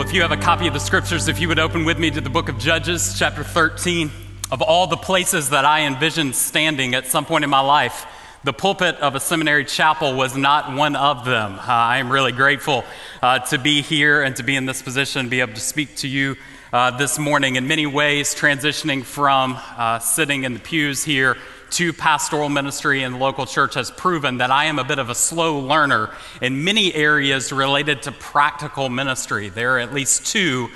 Well, 0.00 0.08
if 0.08 0.14
you 0.14 0.22
have 0.22 0.32
a 0.32 0.38
copy 0.38 0.66
of 0.66 0.72
the 0.72 0.80
scriptures, 0.80 1.28
if 1.28 1.40
you 1.40 1.48
would 1.48 1.58
open 1.58 1.84
with 1.84 1.98
me 1.98 2.10
to 2.10 2.22
the 2.22 2.30
book 2.30 2.48
of 2.48 2.58
Judges, 2.58 3.18
chapter 3.18 3.44
13. 3.44 4.10
Of 4.50 4.62
all 4.62 4.86
the 4.86 4.96
places 4.96 5.50
that 5.50 5.66
I 5.66 5.82
envisioned 5.82 6.34
standing 6.34 6.94
at 6.94 7.06
some 7.06 7.26
point 7.26 7.44
in 7.44 7.50
my 7.50 7.60
life, 7.60 8.06
the 8.42 8.54
pulpit 8.54 8.94
of 8.96 9.14
a 9.14 9.20
seminary 9.20 9.66
chapel 9.66 10.14
was 10.14 10.34
not 10.34 10.74
one 10.74 10.96
of 10.96 11.26
them. 11.26 11.52
Uh, 11.52 11.64
I 11.66 11.98
am 11.98 12.10
really 12.10 12.32
grateful 12.32 12.82
uh, 13.20 13.40
to 13.40 13.58
be 13.58 13.82
here 13.82 14.22
and 14.22 14.34
to 14.36 14.42
be 14.42 14.56
in 14.56 14.64
this 14.64 14.80
position, 14.80 15.28
be 15.28 15.40
able 15.40 15.52
to 15.52 15.60
speak 15.60 15.96
to 15.96 16.08
you 16.08 16.36
uh, 16.72 16.96
this 16.96 17.18
morning. 17.18 17.56
In 17.56 17.68
many 17.68 17.84
ways, 17.84 18.34
transitioning 18.34 19.04
from 19.04 19.58
uh, 19.76 19.98
sitting 19.98 20.44
in 20.44 20.54
the 20.54 20.60
pews 20.60 21.04
here 21.04 21.36
to 21.70 21.92
pastoral 21.92 22.48
ministry 22.48 23.02
in 23.02 23.12
the 23.12 23.18
local 23.18 23.46
church 23.46 23.74
has 23.74 23.90
proven 23.90 24.38
that 24.38 24.50
I 24.50 24.66
am 24.66 24.78
a 24.78 24.84
bit 24.84 24.98
of 24.98 25.10
a 25.10 25.14
slow 25.14 25.58
learner 25.58 26.10
in 26.40 26.64
many 26.64 26.94
areas 26.94 27.52
related 27.52 28.02
to 28.02 28.12
practical 28.12 28.88
ministry. 28.88 29.48
There 29.48 29.76
are 29.76 29.78
at 29.78 29.94
least 29.94 30.26
two 30.26 30.70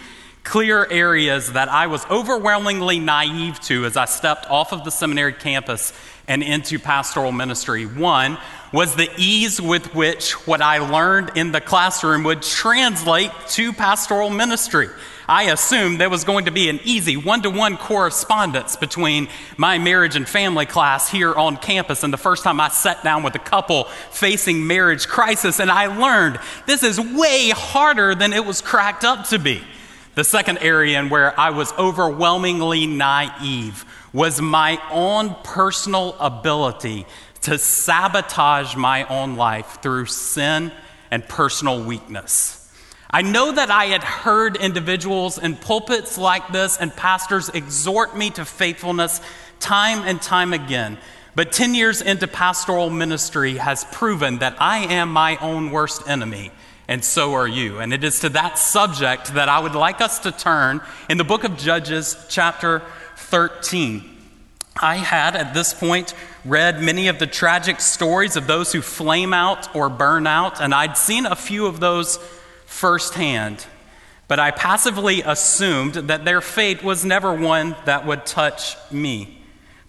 clear 0.44 0.86
areas 0.90 1.54
that 1.54 1.68
I 1.68 1.88
was 1.88 2.04
overwhelmingly 2.06 3.00
naive 3.00 3.58
to 3.62 3.86
as 3.86 3.96
I 3.96 4.04
stepped 4.04 4.48
off 4.50 4.72
of 4.72 4.84
the 4.84 4.90
seminary 4.90 5.32
campus 5.32 5.92
and 6.28 6.42
into 6.42 6.78
pastoral 6.78 7.32
ministry. 7.32 7.84
One 7.86 8.38
was 8.72 8.94
the 8.94 9.08
ease 9.16 9.60
with 9.60 9.94
which 9.94 10.32
what 10.46 10.60
I 10.60 10.78
learned 10.78 11.32
in 11.36 11.52
the 11.52 11.60
classroom 11.60 12.24
would 12.24 12.42
translate 12.42 13.30
to 13.50 13.72
pastoral 13.72 14.30
ministry. 14.30 14.88
I 15.26 15.44
assumed 15.44 16.00
there 16.00 16.10
was 16.10 16.24
going 16.24 16.44
to 16.44 16.50
be 16.50 16.68
an 16.68 16.80
easy 16.84 17.16
one 17.16 17.42
to 17.42 17.50
one 17.50 17.78
correspondence 17.78 18.76
between 18.76 19.28
my 19.56 19.78
marriage 19.78 20.16
and 20.16 20.28
family 20.28 20.66
class 20.66 21.08
here 21.10 21.34
on 21.34 21.56
campus 21.56 22.02
and 22.02 22.12
the 22.12 22.18
first 22.18 22.44
time 22.44 22.60
I 22.60 22.68
sat 22.68 23.02
down 23.02 23.22
with 23.22 23.34
a 23.34 23.38
couple 23.38 23.84
facing 24.10 24.66
marriage 24.66 25.08
crisis, 25.08 25.60
and 25.60 25.70
I 25.70 25.86
learned 25.86 26.38
this 26.66 26.82
is 26.82 27.00
way 27.00 27.50
harder 27.50 28.14
than 28.14 28.34
it 28.34 28.44
was 28.44 28.60
cracked 28.60 29.04
up 29.04 29.28
to 29.28 29.38
be. 29.38 29.62
The 30.14 30.24
second 30.24 30.58
area 30.58 31.00
in 31.00 31.08
where 31.08 31.38
I 31.38 31.50
was 31.50 31.72
overwhelmingly 31.72 32.86
naive 32.86 33.84
was 34.12 34.40
my 34.40 34.80
own 34.90 35.34
personal 35.42 36.14
ability 36.20 37.06
to 37.42 37.58
sabotage 37.58 38.76
my 38.76 39.04
own 39.04 39.34
life 39.36 39.78
through 39.82 40.06
sin 40.06 40.70
and 41.10 41.28
personal 41.28 41.82
weakness. 41.82 42.60
I 43.10 43.22
know 43.22 43.52
that 43.52 43.70
I 43.70 43.86
had 43.86 44.04
heard 44.04 44.56
individuals 44.56 45.38
in 45.38 45.56
pulpits 45.56 46.16
like 46.16 46.52
this 46.52 46.78
and 46.78 46.94
pastors 46.94 47.48
exhort 47.48 48.16
me 48.16 48.30
to 48.30 48.44
faithfulness 48.44 49.20
time 49.58 50.06
and 50.06 50.22
time 50.22 50.52
again. 50.52 50.98
But 51.34 51.50
10 51.50 51.74
years 51.74 52.00
into 52.00 52.28
pastoral 52.28 52.90
ministry 52.90 53.56
has 53.56 53.84
proven 53.92 54.38
that 54.38 54.56
I 54.60 54.78
am 54.78 55.12
my 55.12 55.36
own 55.38 55.72
worst 55.72 56.08
enemy, 56.08 56.52
and 56.88 57.04
so 57.04 57.34
are 57.34 57.48
you. 57.48 57.78
And 57.78 57.92
it 57.92 58.04
is 58.04 58.20
to 58.20 58.28
that 58.30 58.58
subject 58.58 59.34
that 59.34 59.48
I 59.48 59.58
would 59.58 59.74
like 59.74 60.00
us 60.00 60.18
to 60.20 60.32
turn 60.32 60.80
in 61.08 61.18
the 61.18 61.24
book 61.24 61.44
of 61.44 61.56
Judges, 61.56 62.16
chapter 62.28 62.82
13. 63.16 64.10
I 64.76 64.96
had 64.96 65.36
at 65.36 65.54
this 65.54 65.72
point 65.72 66.14
read 66.44 66.82
many 66.82 67.08
of 67.08 67.18
the 67.18 67.26
tragic 67.26 67.80
stories 67.80 68.36
of 68.36 68.46
those 68.46 68.72
who 68.72 68.82
flame 68.82 69.32
out 69.32 69.74
or 69.74 69.88
burn 69.88 70.26
out, 70.26 70.60
and 70.60 70.74
I'd 70.74 70.98
seen 70.98 71.26
a 71.26 71.36
few 71.36 71.66
of 71.66 71.80
those 71.80 72.18
firsthand, 72.66 73.64
but 74.26 74.40
I 74.40 74.50
passively 74.50 75.22
assumed 75.22 75.94
that 75.94 76.24
their 76.24 76.40
fate 76.40 76.82
was 76.82 77.04
never 77.04 77.32
one 77.32 77.76
that 77.84 78.04
would 78.04 78.26
touch 78.26 78.76
me. 78.90 79.40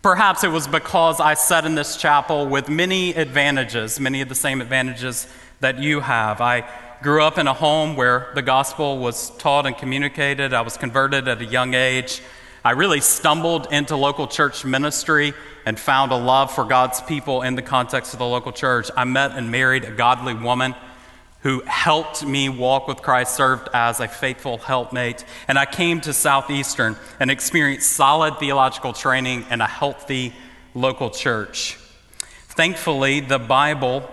Perhaps 0.03 0.43
it 0.43 0.49
was 0.49 0.67
because 0.67 1.19
I 1.19 1.33
sat 1.33 1.65
in 1.65 1.73
this 1.73 1.97
chapel 1.97 2.45
with 2.45 2.69
many 2.69 3.15
advantages, 3.15 3.99
many 3.99 4.21
of 4.21 4.29
the 4.29 4.35
same 4.35 4.61
advantages 4.61 5.27
that 5.61 5.79
you 5.79 5.99
have. 6.01 6.41
I 6.41 6.69
grew 7.01 7.23
up 7.23 7.37
in 7.37 7.47
a 7.47 7.53
home 7.53 7.95
where 7.95 8.31
the 8.35 8.41
gospel 8.41 8.97
was 8.97 9.29
taught 9.37 9.65
and 9.65 9.77
communicated. 9.77 10.53
I 10.53 10.61
was 10.61 10.77
converted 10.77 11.27
at 11.27 11.41
a 11.41 11.45
young 11.45 11.73
age. 11.73 12.21
I 12.63 12.71
really 12.71 12.99
stumbled 12.99 13.67
into 13.71 13.95
local 13.95 14.27
church 14.27 14.65
ministry 14.65 15.33
and 15.65 15.79
found 15.79 16.11
a 16.11 16.15
love 16.15 16.53
for 16.53 16.63
God's 16.63 17.01
people 17.01 17.43
in 17.43 17.55
the 17.55 17.61
context 17.61 18.13
of 18.13 18.19
the 18.19 18.25
local 18.25 18.51
church. 18.51 18.89
I 18.97 19.03
met 19.03 19.31
and 19.31 19.51
married 19.51 19.85
a 19.85 19.91
godly 19.91 20.33
woman 20.33 20.73
who 21.41 21.61
helped 21.67 22.25
me 22.25 22.49
walk 22.49 22.87
with 22.87 23.03
Christ, 23.03 23.35
served 23.35 23.69
as 23.71 23.99
a 23.99 24.07
faithful 24.07 24.57
helpmate. 24.57 25.23
And 25.47 25.59
I 25.59 25.65
came 25.67 26.01
to 26.01 26.11
Southeastern 26.11 26.95
and 27.19 27.29
experienced 27.29 27.91
solid 27.91 28.39
theological 28.39 28.93
training 28.93 29.45
and 29.51 29.61
a 29.61 29.67
healthy 29.67 30.33
local 30.73 31.11
church. 31.11 31.77
Thankfully, 32.47 33.19
the 33.19 33.37
Bible 33.37 34.09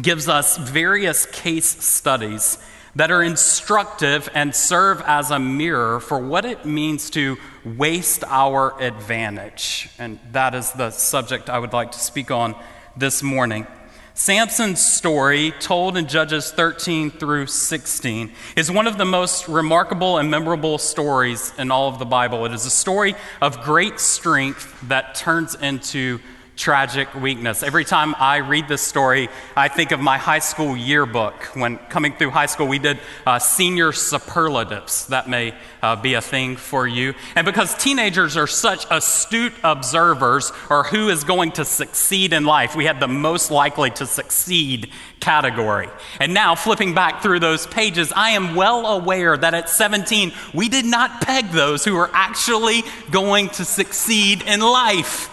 gives 0.00 0.28
us 0.28 0.56
various 0.56 1.26
case 1.26 1.84
studies 1.84 2.58
that 2.96 3.10
are 3.10 3.22
instructive 3.22 4.28
and 4.34 4.54
serve 4.54 5.00
as 5.06 5.30
a 5.30 5.38
mirror 5.38 6.00
for 6.00 6.18
what 6.18 6.44
it 6.44 6.64
means 6.64 7.10
to 7.10 7.36
waste 7.64 8.24
our 8.26 8.80
advantage. 8.80 9.88
And 9.98 10.18
that 10.32 10.54
is 10.54 10.72
the 10.72 10.90
subject 10.90 11.48
I 11.48 11.58
would 11.58 11.72
like 11.72 11.92
to 11.92 11.98
speak 11.98 12.30
on 12.30 12.56
this 12.96 13.22
morning. 13.22 13.66
Samson's 14.14 14.84
story, 14.84 15.52
told 15.60 15.96
in 15.96 16.08
Judges 16.08 16.50
13 16.50 17.12
through 17.12 17.46
16, 17.46 18.32
is 18.56 18.68
one 18.68 18.88
of 18.88 18.98
the 18.98 19.04
most 19.04 19.46
remarkable 19.46 20.18
and 20.18 20.28
memorable 20.28 20.76
stories 20.78 21.52
in 21.56 21.70
all 21.70 21.88
of 21.88 22.00
the 22.00 22.04
Bible. 22.04 22.44
It 22.44 22.52
is 22.52 22.66
a 22.66 22.70
story 22.70 23.14
of 23.40 23.60
great 23.60 24.00
strength 24.00 24.76
that 24.88 25.14
turns 25.14 25.54
into 25.54 26.18
tragic 26.58 27.14
weakness. 27.14 27.62
Every 27.62 27.84
time 27.84 28.16
I 28.18 28.38
read 28.38 28.66
this 28.66 28.82
story, 28.82 29.28
I 29.56 29.68
think 29.68 29.92
of 29.92 30.00
my 30.00 30.18
high 30.18 30.40
school 30.40 30.76
yearbook. 30.76 31.44
When 31.54 31.78
coming 31.78 32.12
through 32.14 32.30
high 32.30 32.46
school, 32.46 32.66
we 32.66 32.80
did 32.80 32.98
uh, 33.24 33.38
senior 33.38 33.92
superlatives. 33.92 35.06
That 35.06 35.28
may 35.28 35.54
uh, 35.82 35.94
be 35.96 36.14
a 36.14 36.20
thing 36.20 36.56
for 36.56 36.86
you. 36.86 37.14
And 37.36 37.44
because 37.44 37.76
teenagers 37.76 38.36
are 38.36 38.48
such 38.48 38.86
astute 38.90 39.52
observers 39.62 40.52
or 40.68 40.82
who 40.82 41.08
is 41.08 41.22
going 41.22 41.52
to 41.52 41.64
succeed 41.64 42.32
in 42.32 42.44
life, 42.44 42.74
we 42.74 42.86
had 42.86 42.98
the 42.98 43.08
most 43.08 43.52
likely 43.52 43.90
to 43.92 44.04
succeed 44.04 44.90
category. 45.20 45.88
And 46.18 46.34
now, 46.34 46.56
flipping 46.56 46.92
back 46.92 47.22
through 47.22 47.38
those 47.38 47.68
pages, 47.68 48.12
I 48.14 48.30
am 48.30 48.56
well 48.56 48.84
aware 48.86 49.36
that 49.36 49.54
at 49.54 49.68
17, 49.70 50.32
we 50.52 50.68
did 50.68 50.84
not 50.84 51.20
peg 51.20 51.50
those 51.50 51.84
who 51.84 51.94
were 51.94 52.10
actually 52.12 52.82
going 53.12 53.48
to 53.50 53.64
succeed 53.64 54.42
in 54.42 54.60
life. 54.60 55.30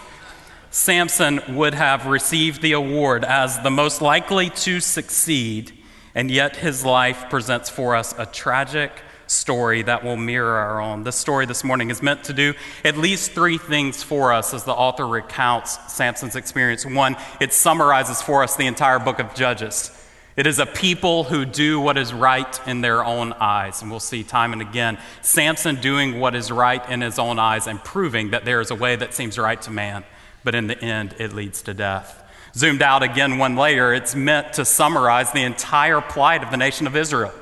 Samson 0.76 1.40
would 1.56 1.72
have 1.72 2.04
received 2.04 2.60
the 2.60 2.72
award 2.72 3.24
as 3.24 3.58
the 3.60 3.70
most 3.70 4.02
likely 4.02 4.50
to 4.50 4.78
succeed, 4.78 5.72
and 6.14 6.30
yet 6.30 6.54
his 6.54 6.84
life 6.84 7.30
presents 7.30 7.70
for 7.70 7.96
us 7.96 8.14
a 8.18 8.26
tragic 8.26 8.92
story 9.26 9.80
that 9.80 10.04
will 10.04 10.18
mirror 10.18 10.54
our 10.54 10.82
own. 10.82 11.02
This 11.02 11.16
story 11.16 11.46
this 11.46 11.64
morning 11.64 11.88
is 11.88 12.02
meant 12.02 12.24
to 12.24 12.34
do 12.34 12.52
at 12.84 12.98
least 12.98 13.32
three 13.32 13.56
things 13.56 14.02
for 14.02 14.34
us 14.34 14.52
as 14.52 14.64
the 14.64 14.74
author 14.74 15.06
recounts 15.06 15.94
Samson's 15.94 16.36
experience. 16.36 16.84
One, 16.84 17.16
it 17.40 17.54
summarizes 17.54 18.20
for 18.20 18.42
us 18.42 18.54
the 18.56 18.66
entire 18.66 18.98
book 18.98 19.18
of 19.18 19.34
Judges. 19.34 19.90
It 20.36 20.46
is 20.46 20.58
a 20.58 20.66
people 20.66 21.24
who 21.24 21.46
do 21.46 21.80
what 21.80 21.96
is 21.96 22.12
right 22.12 22.68
in 22.68 22.82
their 22.82 23.02
own 23.02 23.32
eyes. 23.32 23.80
And 23.80 23.90
we'll 23.90 23.98
see 23.98 24.22
time 24.22 24.52
and 24.52 24.60
again 24.60 24.98
Samson 25.22 25.76
doing 25.76 26.20
what 26.20 26.34
is 26.34 26.52
right 26.52 26.86
in 26.90 27.00
his 27.00 27.18
own 27.18 27.38
eyes 27.38 27.66
and 27.66 27.82
proving 27.82 28.32
that 28.32 28.44
there 28.44 28.60
is 28.60 28.70
a 28.70 28.74
way 28.74 28.94
that 28.96 29.14
seems 29.14 29.38
right 29.38 29.60
to 29.62 29.70
man 29.70 30.04
but 30.46 30.54
in 30.54 30.68
the 30.68 30.80
end, 30.80 31.12
it 31.18 31.32
leads 31.32 31.60
to 31.62 31.74
death. 31.74 32.22
Zoomed 32.54 32.80
out 32.80 33.02
again 33.02 33.36
one 33.36 33.56
layer, 33.56 33.92
it's 33.92 34.14
meant 34.14 34.52
to 34.52 34.64
summarize 34.64 35.32
the 35.32 35.42
entire 35.42 36.00
plight 36.00 36.44
of 36.44 36.52
the 36.52 36.56
nation 36.56 36.86
of 36.86 36.94
Israel, 36.94 37.34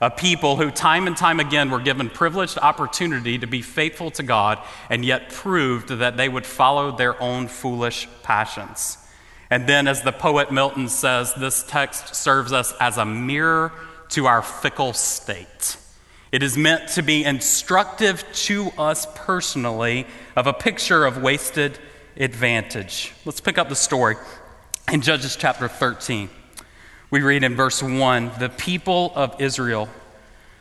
a 0.00 0.10
people 0.10 0.56
who 0.56 0.72
time 0.72 1.06
and 1.06 1.16
time 1.16 1.38
again 1.38 1.70
were 1.70 1.78
given 1.78 2.10
privileged 2.10 2.58
opportunity 2.58 3.38
to 3.38 3.46
be 3.46 3.62
faithful 3.62 4.10
to 4.10 4.24
God 4.24 4.58
and 4.88 5.04
yet 5.04 5.30
proved 5.30 5.90
that 5.90 6.16
they 6.16 6.28
would 6.28 6.44
follow 6.44 6.90
their 6.90 7.22
own 7.22 7.46
foolish 7.46 8.08
passions. 8.24 8.98
And 9.48 9.68
then, 9.68 9.86
as 9.86 10.02
the 10.02 10.10
poet 10.10 10.50
Milton 10.50 10.88
says, 10.88 11.32
this 11.34 11.62
text 11.62 12.16
serves 12.16 12.52
us 12.52 12.74
as 12.80 12.98
a 12.98 13.04
mirror 13.04 13.70
to 14.08 14.26
our 14.26 14.42
fickle 14.42 14.92
state. 14.92 15.76
It 16.32 16.42
is 16.42 16.56
meant 16.56 16.88
to 16.90 17.02
be 17.02 17.24
instructive 17.24 18.24
to 18.32 18.72
us 18.76 19.06
personally 19.14 20.08
of 20.34 20.48
a 20.48 20.52
picture 20.52 21.04
of 21.04 21.22
wasted 21.22 21.78
advantage. 22.16 23.12
Let's 23.24 23.40
pick 23.40 23.58
up 23.58 23.68
the 23.68 23.74
story 23.74 24.16
in 24.92 25.00
Judges 25.00 25.36
chapter 25.36 25.68
13. 25.68 26.30
We 27.10 27.22
read 27.22 27.44
in 27.44 27.56
verse 27.56 27.82
1 27.82 28.32
The 28.38 28.48
people 28.48 29.12
of 29.14 29.40
Israel 29.40 29.88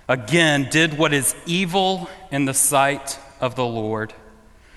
again 0.07 0.67
did 0.71 0.97
what 0.97 1.13
is 1.13 1.35
evil 1.45 2.09
in 2.31 2.45
the 2.45 2.53
sight 2.53 3.19
of 3.39 3.55
the 3.55 3.65
Lord. 3.65 4.13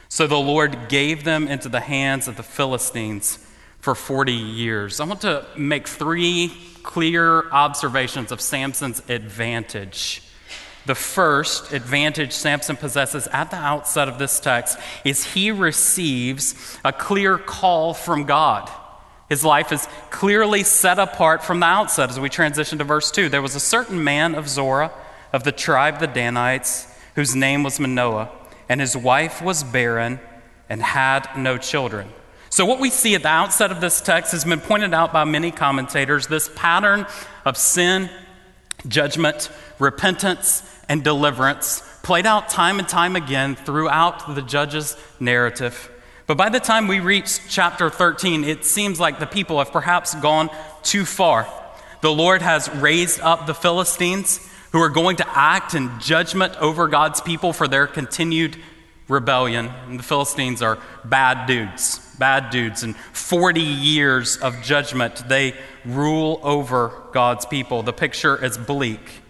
So 0.08 0.26
the 0.26 0.38
Lord 0.38 0.88
gave 0.88 1.24
them 1.24 1.48
into 1.48 1.69
the 1.69 1.80
hands 1.80 2.28
of 2.28 2.36
the 2.36 2.42
Philistines 2.42 3.38
for 3.80 3.94
40 3.94 4.32
years. 4.32 5.00
I 5.00 5.04
want 5.04 5.22
to 5.22 5.46
make 5.56 5.88
three 5.88 6.52
clear 6.82 7.50
observations 7.50 8.30
of 8.30 8.40
Samson's 8.40 9.02
advantage. 9.08 10.22
The 10.87 10.94
first 10.94 11.73
advantage 11.73 12.32
Samson 12.32 12.76
possesses 12.76 13.29
at 13.29 13.50
the 13.50 13.56
outset 13.56 14.08
of 14.08 14.19
this 14.19 14.40
text 14.40 14.79
is 15.05 15.32
he 15.32 15.50
receives 15.50 16.79
a 16.84 16.93
clear 16.93 17.38
call 17.38 17.94
from 17.94 18.25
God. 18.25 18.70
His 19.29 19.44
life 19.44 19.73
is 19.73 19.87
clearly 20.11 20.62
set 20.62 20.99
apart 20.99 21.43
from 21.43 21.61
the 21.61 21.67
outset 21.67 22.11
as 22.11 22.20
we 22.20 22.29
transition 22.29 22.79
to 22.79 22.84
verse 22.84 23.11
2. 23.11 23.29
There 23.29 23.40
was 23.40 23.55
a 23.55 23.61
certain 23.61 24.02
man 24.02 24.34
of 24.34 24.49
Zorah 24.49 24.90
of 25.32 25.44
the 25.44 25.52
tribe 25.52 26.00
the 26.00 26.06
Danites 26.06 26.87
whose 27.14 27.34
name 27.34 27.62
was 27.62 27.79
Manoah, 27.79 28.31
and 28.69 28.81
his 28.81 28.96
wife 28.96 29.40
was 29.40 29.64
barren 29.64 30.20
and 30.69 30.82
had 30.82 31.29
no 31.37 31.58
children. 31.58 32.08
So, 32.50 32.67
what 32.67 32.81
we 32.81 32.90
see 32.90 33.14
at 33.14 33.23
the 33.23 33.29
outset 33.29 33.73
of 33.73 33.81
this 33.81 34.00
text 34.02 34.32
has 34.32 34.44
been 34.44 34.61
pointed 34.61 34.93
out 34.93 35.12
by 35.12 35.25
many 35.25 35.50
commentators 35.50 36.26
this 36.26 36.50
pattern 36.55 37.06
of 37.46 37.56
sin, 37.56 38.11
judgment, 38.87 39.50
repentance, 39.79 40.62
and 40.88 41.02
deliverance 41.05 41.82
played 42.02 42.26
out 42.26 42.49
time 42.49 42.79
and 42.79 42.88
time 42.88 43.17
again 43.17 43.55
throughout 43.55 44.34
the 44.34 44.43
judge's 44.43 44.96
narrative. 45.20 45.90
But 46.26 46.37
by 46.37 46.49
the 46.49 46.61
time 46.61 46.88
we 46.88 47.00
reach 47.00 47.40
chapter 47.49 47.90
13, 47.90 48.44
it 48.44 48.64
seems 48.64 48.99
like 48.99 49.19
the 49.19 49.26
people 49.26 49.58
have 49.58 49.73
perhaps 49.73 50.14
gone 50.17 50.50
too 50.82 51.05
far. 51.05 51.46
The 52.00 52.12
Lord 52.12 52.43
has 52.43 52.69
raised 52.70 53.20
up 53.20 53.46
the 53.46 53.55
Philistines 53.55 54.40
who 54.73 54.81
are 54.81 54.88
going 54.88 55.17
to 55.17 55.38
act 55.38 55.75
in 55.75 56.00
judgment 56.00 56.56
over 56.56 56.88
God's 56.88 57.20
people 57.20 57.52
for 57.52 57.69
their 57.69 57.87
continued 57.87 58.56
rebellion. 59.12 59.70
And 59.86 59.98
the 59.98 60.02
Philistines 60.02 60.62
are 60.62 60.78
bad 61.04 61.46
dudes, 61.46 62.00
bad 62.18 62.50
dudes. 62.50 62.82
And 62.82 62.96
40 62.96 63.60
years 63.60 64.38
of 64.38 64.62
judgment, 64.62 65.28
they 65.28 65.54
rule 65.84 66.40
over 66.42 66.92
God's 67.12 67.46
people. 67.46 67.82
The 67.82 67.92
picture 67.92 68.42
is 68.42 68.58
bleak. 68.58 69.22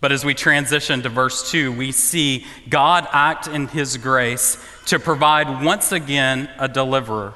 But 0.00 0.12
as 0.12 0.24
we 0.24 0.34
transition 0.34 1.02
to 1.02 1.08
verse 1.08 1.50
2, 1.50 1.72
we 1.72 1.92
see 1.92 2.44
God 2.68 3.06
act 3.12 3.48
in 3.48 3.68
his 3.68 3.96
grace 3.96 4.58
to 4.86 4.98
provide 4.98 5.64
once 5.64 5.92
again 5.92 6.50
a 6.58 6.68
deliverer. 6.68 7.34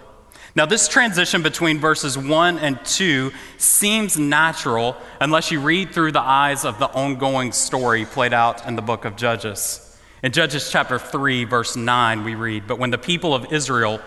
Now, 0.56 0.66
this 0.66 0.88
transition 0.88 1.42
between 1.42 1.78
verses 1.78 2.18
1 2.18 2.58
and 2.58 2.84
2 2.84 3.32
seems 3.56 4.18
natural 4.18 4.96
unless 5.20 5.50
you 5.50 5.60
read 5.60 5.92
through 5.92 6.12
the 6.12 6.20
eyes 6.20 6.64
of 6.64 6.78
the 6.78 6.88
ongoing 6.88 7.52
story 7.52 8.04
played 8.04 8.32
out 8.32 8.66
in 8.66 8.74
the 8.74 8.82
book 8.82 9.04
of 9.04 9.16
Judges. 9.16 9.89
In 10.22 10.32
Judges 10.32 10.70
chapter 10.70 10.98
3, 10.98 11.44
verse 11.44 11.76
9, 11.76 12.24
we 12.24 12.34
read 12.34 12.66
But 12.66 12.78
when 12.78 12.90
the 12.90 12.98
people 12.98 13.34
of 13.34 13.52
Israel 13.52 14.00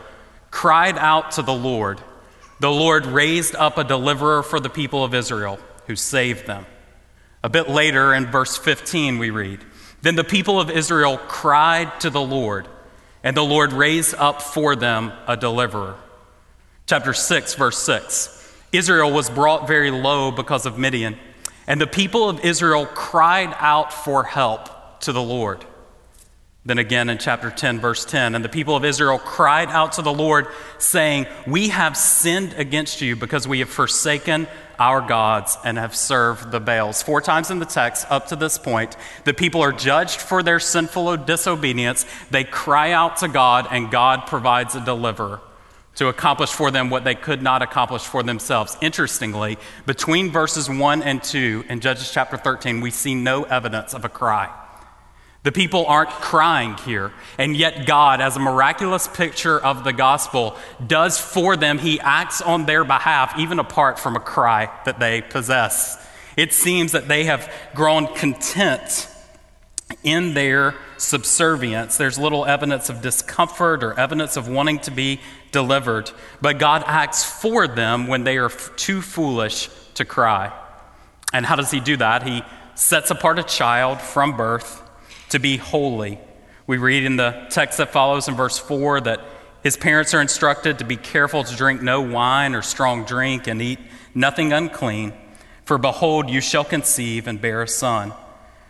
cried 0.52 0.98
out 0.98 1.32
to 1.32 1.42
the 1.42 1.54
Lord, 1.54 2.00
the 2.60 2.70
Lord 2.70 3.08
raised 3.08 3.56
up 3.56 3.80
a 3.80 3.84
deliverer 3.84 4.44
for 4.44 4.60
the 4.60 4.70
people 4.70 5.04
of 5.04 5.16
Israel 5.16 5.58
who 5.88 5.96
saved 5.96 6.46
them. 6.46 6.68
A 7.44 7.50
bit 7.50 7.68
later 7.68 8.14
in 8.14 8.28
verse 8.28 8.58
15, 8.58 9.18
we 9.18 9.32
read 9.32 9.60
Then 10.04 10.16
the 10.16 10.24
people 10.24 10.60
of 10.60 10.70
Israel 10.70 11.18
cried 11.18 12.00
to 12.02 12.12
the 12.12 12.22
Lord, 12.22 12.68
and 13.24 13.36
the 13.36 13.44
Lord 13.44 13.74
raised 13.74 14.14
up 14.16 14.42
for 14.42 14.76
them 14.76 15.12
a 15.28 15.36
deliverer. 15.36 15.96
Chapter 16.86 17.14
6, 17.14 17.56
verse 17.56 17.80
6 17.80 18.40
Israel 18.72 19.12
was 19.12 19.32
brought 19.32 19.68
very 19.68 19.90
low 19.90 20.30
because 20.30 20.68
of 20.68 20.78
Midian, 20.78 21.18
and 21.66 21.82
the 21.82 21.88
people 21.88 22.30
of 22.30 22.46
Israel 22.46 22.86
cried 22.86 23.56
out 23.58 23.92
for 23.92 24.24
help 24.24 25.02
to 25.02 25.12
the 25.12 25.22
Lord. 25.22 25.66
Then 26.66 26.78
again 26.78 27.10
in 27.10 27.18
chapter 27.18 27.52
10, 27.52 27.82
verse 27.82 28.06
10, 28.06 28.36
and 28.36 28.46
the 28.46 28.50
people 28.50 28.78
of 28.78 28.86
Israel 28.86 29.20
cried 29.20 29.68
out 29.68 29.94
to 29.94 30.02
the 30.02 30.14
Lord, 30.14 30.48
saying, 30.78 31.28
We 31.46 31.70
have 31.70 31.98
sinned 31.98 32.54
against 32.54 33.02
you 33.02 33.18
because 33.18 33.46
we 33.46 33.60
have 33.60 33.70
forsaken 33.70 34.48
our 34.80 35.02
gods 35.02 35.58
and 35.66 35.78
have 35.78 35.94
served 35.94 36.52
the 36.52 36.62
Baals. 36.62 37.04
Four 37.04 37.20
times 37.20 37.52
in 37.52 37.60
the 37.60 37.66
text 37.66 38.10
up 38.10 38.28
to 38.28 38.38
this 38.38 38.58
point, 38.58 38.96
the 39.26 39.34
people 39.34 39.62
are 39.62 39.74
judged 39.74 40.22
for 40.22 40.42
their 40.42 40.60
sinful 40.60 41.18
disobedience. 41.18 42.06
They 42.32 42.46
cry 42.46 42.92
out 42.92 43.18
to 43.18 43.28
God, 43.28 43.68
and 43.70 43.92
God 43.92 44.26
provides 44.28 44.74
a 44.74 44.84
deliverer 44.84 45.42
to 45.96 46.08
accomplish 46.08 46.52
for 46.52 46.72
them 46.72 46.90
what 46.90 47.04
they 47.04 47.14
could 47.14 47.42
not 47.42 47.62
accomplish 47.62 48.04
for 48.04 48.24
themselves. 48.24 48.78
Interestingly, 48.82 49.58
between 49.86 50.32
verses 50.32 50.70
1 50.70 51.04
and 51.04 51.22
2 51.22 51.66
in 51.68 51.82
Judges 51.82 52.10
chapter 52.10 52.38
13, 52.38 52.80
we 52.80 52.90
see 52.90 53.16
no 53.16 53.44
evidence 53.44 53.94
of 53.94 54.06
a 54.06 54.10
cry. 54.10 54.63
The 55.44 55.52
people 55.52 55.86
aren't 55.86 56.10
crying 56.10 56.76
here, 56.86 57.12
and 57.38 57.56
yet 57.56 57.86
God, 57.86 58.22
as 58.22 58.38
a 58.38 58.40
miraculous 58.40 59.10
picture 59.10 59.60
of 59.60 59.84
the 59.84 59.92
gospel, 59.92 60.56
does 60.86 61.20
for 61.20 61.58
them. 61.58 61.80
He 61.80 62.00
acts 62.00 62.42
on 62.42 62.66
their 62.66 62.86
behalf, 62.86 63.38
even 63.38 63.60
apart 63.60 64.00
from 64.00 64.16
a 64.16 64.22
cry 64.22 64.72
that 64.86 65.00
they 65.00 65.22
possess. 65.22 65.98
It 66.38 66.54
seems 66.54 66.94
that 66.94 67.10
they 67.10 67.26
have 67.26 67.52
grown 67.76 68.08
content 68.16 69.10
in 70.02 70.34
their 70.34 70.76
subservience. 70.98 71.98
There's 71.98 72.18
little 72.18 72.46
evidence 72.46 72.90
of 72.90 73.02
discomfort 73.02 73.84
or 73.84 74.00
evidence 74.00 74.38
of 74.38 74.48
wanting 74.48 74.80
to 74.80 74.92
be 74.92 75.20
delivered, 75.52 76.10
but 76.42 76.58
God 76.58 76.86
acts 76.88 77.26
for 77.26 77.68
them 77.68 78.08
when 78.08 78.24
they 78.24 78.38
are 78.38 78.50
too 78.50 79.02
foolish 79.02 79.70
to 79.96 80.06
cry. 80.06 80.54
And 81.34 81.46
how 81.46 81.58
does 81.58 81.70
He 81.70 81.82
do 81.82 81.98
that? 81.98 82.24
He 82.24 82.44
sets 82.76 83.12
apart 83.12 83.40
a 83.40 83.44
child 83.44 84.00
from 84.00 84.38
birth 84.38 84.83
to 85.34 85.40
be 85.40 85.58
holy. 85.58 86.20
We 86.68 86.78
read 86.78 87.04
in 87.04 87.16
the 87.16 87.48
text 87.50 87.80
that 87.80 87.92
follows 87.92 88.28
in 88.28 88.36
verse 88.36 88.60
4 88.60 89.02
that 89.02 89.20
his 89.64 89.76
parents 89.76 90.14
are 90.14 90.22
instructed 90.22 90.78
to 90.78 90.86
be 90.86 90.96
careful 90.96 91.44
to 91.44 91.56
drink 91.56 91.82
no 91.82 92.02
wine 92.02 92.54
or 92.54 92.62
strong 92.62 93.04
drink 93.04 93.48
and 93.48 93.60
eat 93.60 93.80
nothing 94.14 94.54
unclean. 94.54 95.12
For 95.66 95.80
behold, 95.80 96.30
you 96.30 96.40
shall 96.40 96.64
conceive 96.64 97.26
and 97.28 97.42
bear 97.42 97.64
a 97.64 97.68
son. 97.68 98.14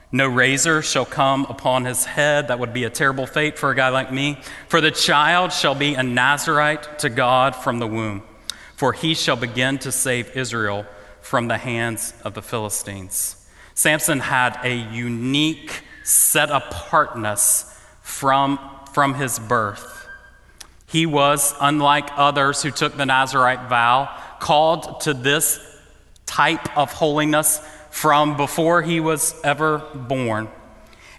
No 0.09 0.25
razor 0.25 0.81
shall 0.81 1.03
come 1.03 1.45
upon 1.49 1.83
his 1.83 2.05
head. 2.05 2.47
That 2.47 2.59
would 2.59 2.71
be 2.71 2.85
a 2.85 2.89
terrible 2.89 3.25
fate 3.25 3.59
for 3.59 3.69
a 3.69 3.75
guy 3.75 3.89
like 3.89 4.13
me. 4.13 4.39
For 4.69 4.79
the 4.79 4.91
child 4.91 5.51
shall 5.51 5.75
be 5.75 5.95
a 5.95 6.03
Nazarite 6.03 6.99
to 6.99 7.09
God 7.09 7.57
from 7.57 7.79
the 7.79 7.87
womb, 7.87 8.23
for 8.77 8.93
he 8.93 9.15
shall 9.15 9.35
begin 9.35 9.79
to 9.79 9.91
save 9.91 10.37
Israel 10.37 10.85
from 11.19 11.49
the 11.49 11.57
hands 11.57 12.13
of 12.23 12.35
the 12.35 12.41
Philistines. 12.41 13.35
Samson 13.73 14.21
had 14.21 14.57
a 14.63 14.73
unique 14.73 15.81
set 16.03 16.49
apartness 16.49 17.79
from, 18.01 18.59
from 18.93 19.15
his 19.15 19.39
birth. 19.39 20.07
He 20.85 21.05
was, 21.05 21.55
unlike 21.59 22.09
others 22.15 22.61
who 22.61 22.69
took 22.69 22.95
the 22.95 23.05
Nazarite 23.05 23.67
vow, 23.67 24.15
called 24.39 25.01
to 25.01 25.13
this 25.13 25.59
type 26.25 26.77
of 26.77 26.91
holiness 26.91 27.59
from 27.89 28.37
before 28.37 28.81
he 28.81 28.99
was 28.99 29.39
ever 29.43 29.79
born. 29.79 30.49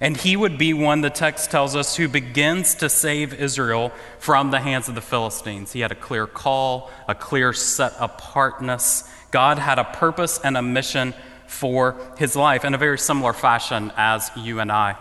And 0.01 0.17
he 0.17 0.37
would 0.37 0.59
be 0.59 0.75
one, 0.75 1.01
the 1.01 1.11
text 1.11 1.51
tells 1.51 1.75
us, 1.75 1.97
who 1.97 2.09
begins 2.09 2.75
to 2.77 2.89
save 2.89 3.33
Israel 3.33 3.93
from 4.19 4.51
the 4.51 4.61
hands 4.61 4.89
of 4.89 4.95
the 4.95 5.01
Philistines. 5.01 5.73
He 5.73 5.81
had 5.81 5.93
a 5.93 5.97
clear 5.97 6.27
call, 6.27 6.91
a 7.09 7.15
clear 7.15 7.53
set 7.53 7.95
apartness. 7.99 9.09
God 9.31 9.59
had 9.59 9.79
a 9.79 9.85
purpose 9.85 10.39
and 10.43 10.57
a 10.57 10.63
mission 10.63 11.15
for 11.47 11.97
his 12.17 12.37
life 12.37 12.65
in 12.65 12.75
a 12.75 12.79
very 12.79 12.99
similar 12.99 13.33
fashion 13.33 13.93
as 13.97 14.31
you 14.37 14.61
and 14.61 14.71
I. 14.71 14.97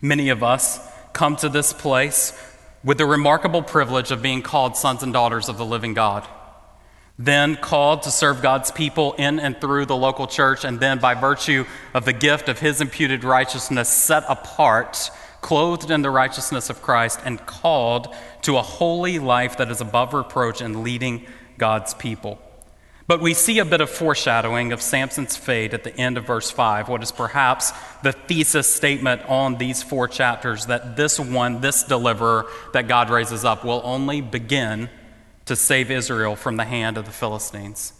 Many 0.00 0.30
of 0.30 0.42
us 0.42 0.80
come 1.12 1.36
to 1.36 1.48
this 1.48 1.72
place 1.72 2.32
with 2.82 2.98
the 2.98 3.06
remarkable 3.06 3.62
privilege 3.62 4.10
of 4.10 4.22
being 4.22 4.42
called 4.42 4.76
sons 4.76 5.02
and 5.02 5.12
daughters 5.12 5.48
of 5.48 5.58
the 5.58 5.64
living 5.64 5.94
God 5.94 6.26
then 7.18 7.56
called 7.56 8.02
to 8.02 8.10
serve 8.10 8.42
God's 8.42 8.70
people 8.70 9.12
in 9.14 9.38
and 9.38 9.60
through 9.60 9.86
the 9.86 9.96
local 9.96 10.26
church, 10.26 10.64
and 10.64 10.80
then 10.80 10.98
by 10.98 11.14
virtue 11.14 11.64
of 11.94 12.04
the 12.04 12.12
gift 12.12 12.48
of 12.48 12.58
his 12.58 12.80
imputed 12.80 13.22
righteousness, 13.22 13.88
set 13.88 14.24
apart, 14.28 15.10
clothed 15.40 15.90
in 15.90 16.02
the 16.02 16.10
righteousness 16.10 16.70
of 16.70 16.82
Christ, 16.82 17.20
and 17.24 17.44
called 17.46 18.14
to 18.42 18.56
a 18.56 18.62
holy 18.62 19.18
life 19.18 19.56
that 19.58 19.70
is 19.70 19.80
above 19.80 20.14
reproach 20.14 20.60
and 20.60 20.82
leading 20.82 21.26
God's 21.58 21.94
people. 21.94 22.40
But 23.06 23.20
we 23.20 23.34
see 23.34 23.58
a 23.58 23.64
bit 23.64 23.80
of 23.80 23.90
foreshadowing 23.90 24.72
of 24.72 24.80
Samson's 24.80 25.36
fate 25.36 25.74
at 25.74 25.84
the 25.84 25.96
end 25.96 26.16
of 26.16 26.26
verse 26.26 26.50
5, 26.50 26.88
what 26.88 27.02
is 27.02 27.10
perhaps 27.10 27.72
the 28.02 28.12
thesis 28.12 28.72
statement 28.72 29.22
on 29.28 29.58
these 29.58 29.82
four 29.82 30.06
chapters 30.06 30.66
that 30.66 30.96
this 30.96 31.18
one, 31.18 31.60
this 31.60 31.82
deliverer 31.82 32.46
that 32.72 32.88
God 32.88 33.10
raises 33.10 33.44
up, 33.44 33.64
will 33.64 33.80
only 33.84 34.20
begin 34.20 34.88
to 35.46 35.56
save 35.56 35.90
Israel 35.90 36.36
from 36.36 36.56
the 36.56 36.64
hand 36.64 36.96
of 36.96 37.04
the 37.04 37.10
Philistines. 37.10 37.92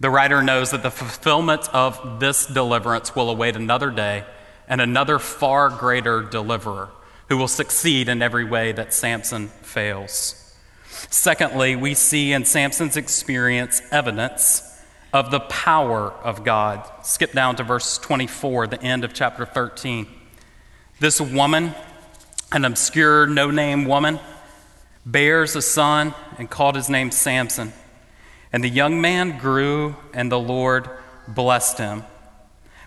The 0.00 0.10
writer 0.10 0.42
knows 0.42 0.72
that 0.72 0.82
the 0.82 0.90
fulfillment 0.90 1.68
of 1.72 2.20
this 2.20 2.46
deliverance 2.46 3.14
will 3.14 3.30
await 3.30 3.56
another 3.56 3.90
day 3.90 4.24
and 4.68 4.80
another 4.80 5.18
far 5.18 5.70
greater 5.70 6.22
deliverer 6.22 6.90
who 7.28 7.38
will 7.38 7.48
succeed 7.48 8.08
in 8.08 8.20
every 8.20 8.44
way 8.44 8.72
that 8.72 8.92
Samson 8.92 9.48
fails. 9.48 10.41
Secondly, 11.12 11.76
we 11.76 11.92
see 11.92 12.32
in 12.32 12.46
Samson's 12.46 12.96
experience 12.96 13.82
evidence 13.90 14.62
of 15.12 15.30
the 15.30 15.40
power 15.40 16.10
of 16.10 16.42
God. 16.42 16.88
Skip 17.02 17.32
down 17.32 17.54
to 17.56 17.62
verse 17.62 17.98
24, 17.98 18.68
the 18.68 18.82
end 18.82 19.04
of 19.04 19.12
chapter 19.12 19.44
13. 19.44 20.06
This 21.00 21.20
woman, 21.20 21.74
an 22.50 22.64
obscure, 22.64 23.26
no 23.26 23.50
name 23.50 23.84
woman, 23.84 24.20
bears 25.04 25.54
a 25.54 25.60
son 25.60 26.14
and 26.38 26.48
called 26.48 26.76
his 26.76 26.88
name 26.88 27.10
Samson. 27.10 27.74
And 28.50 28.64
the 28.64 28.70
young 28.70 28.98
man 29.02 29.36
grew, 29.36 29.96
and 30.14 30.32
the 30.32 30.40
Lord 30.40 30.88
blessed 31.28 31.76
him. 31.76 32.04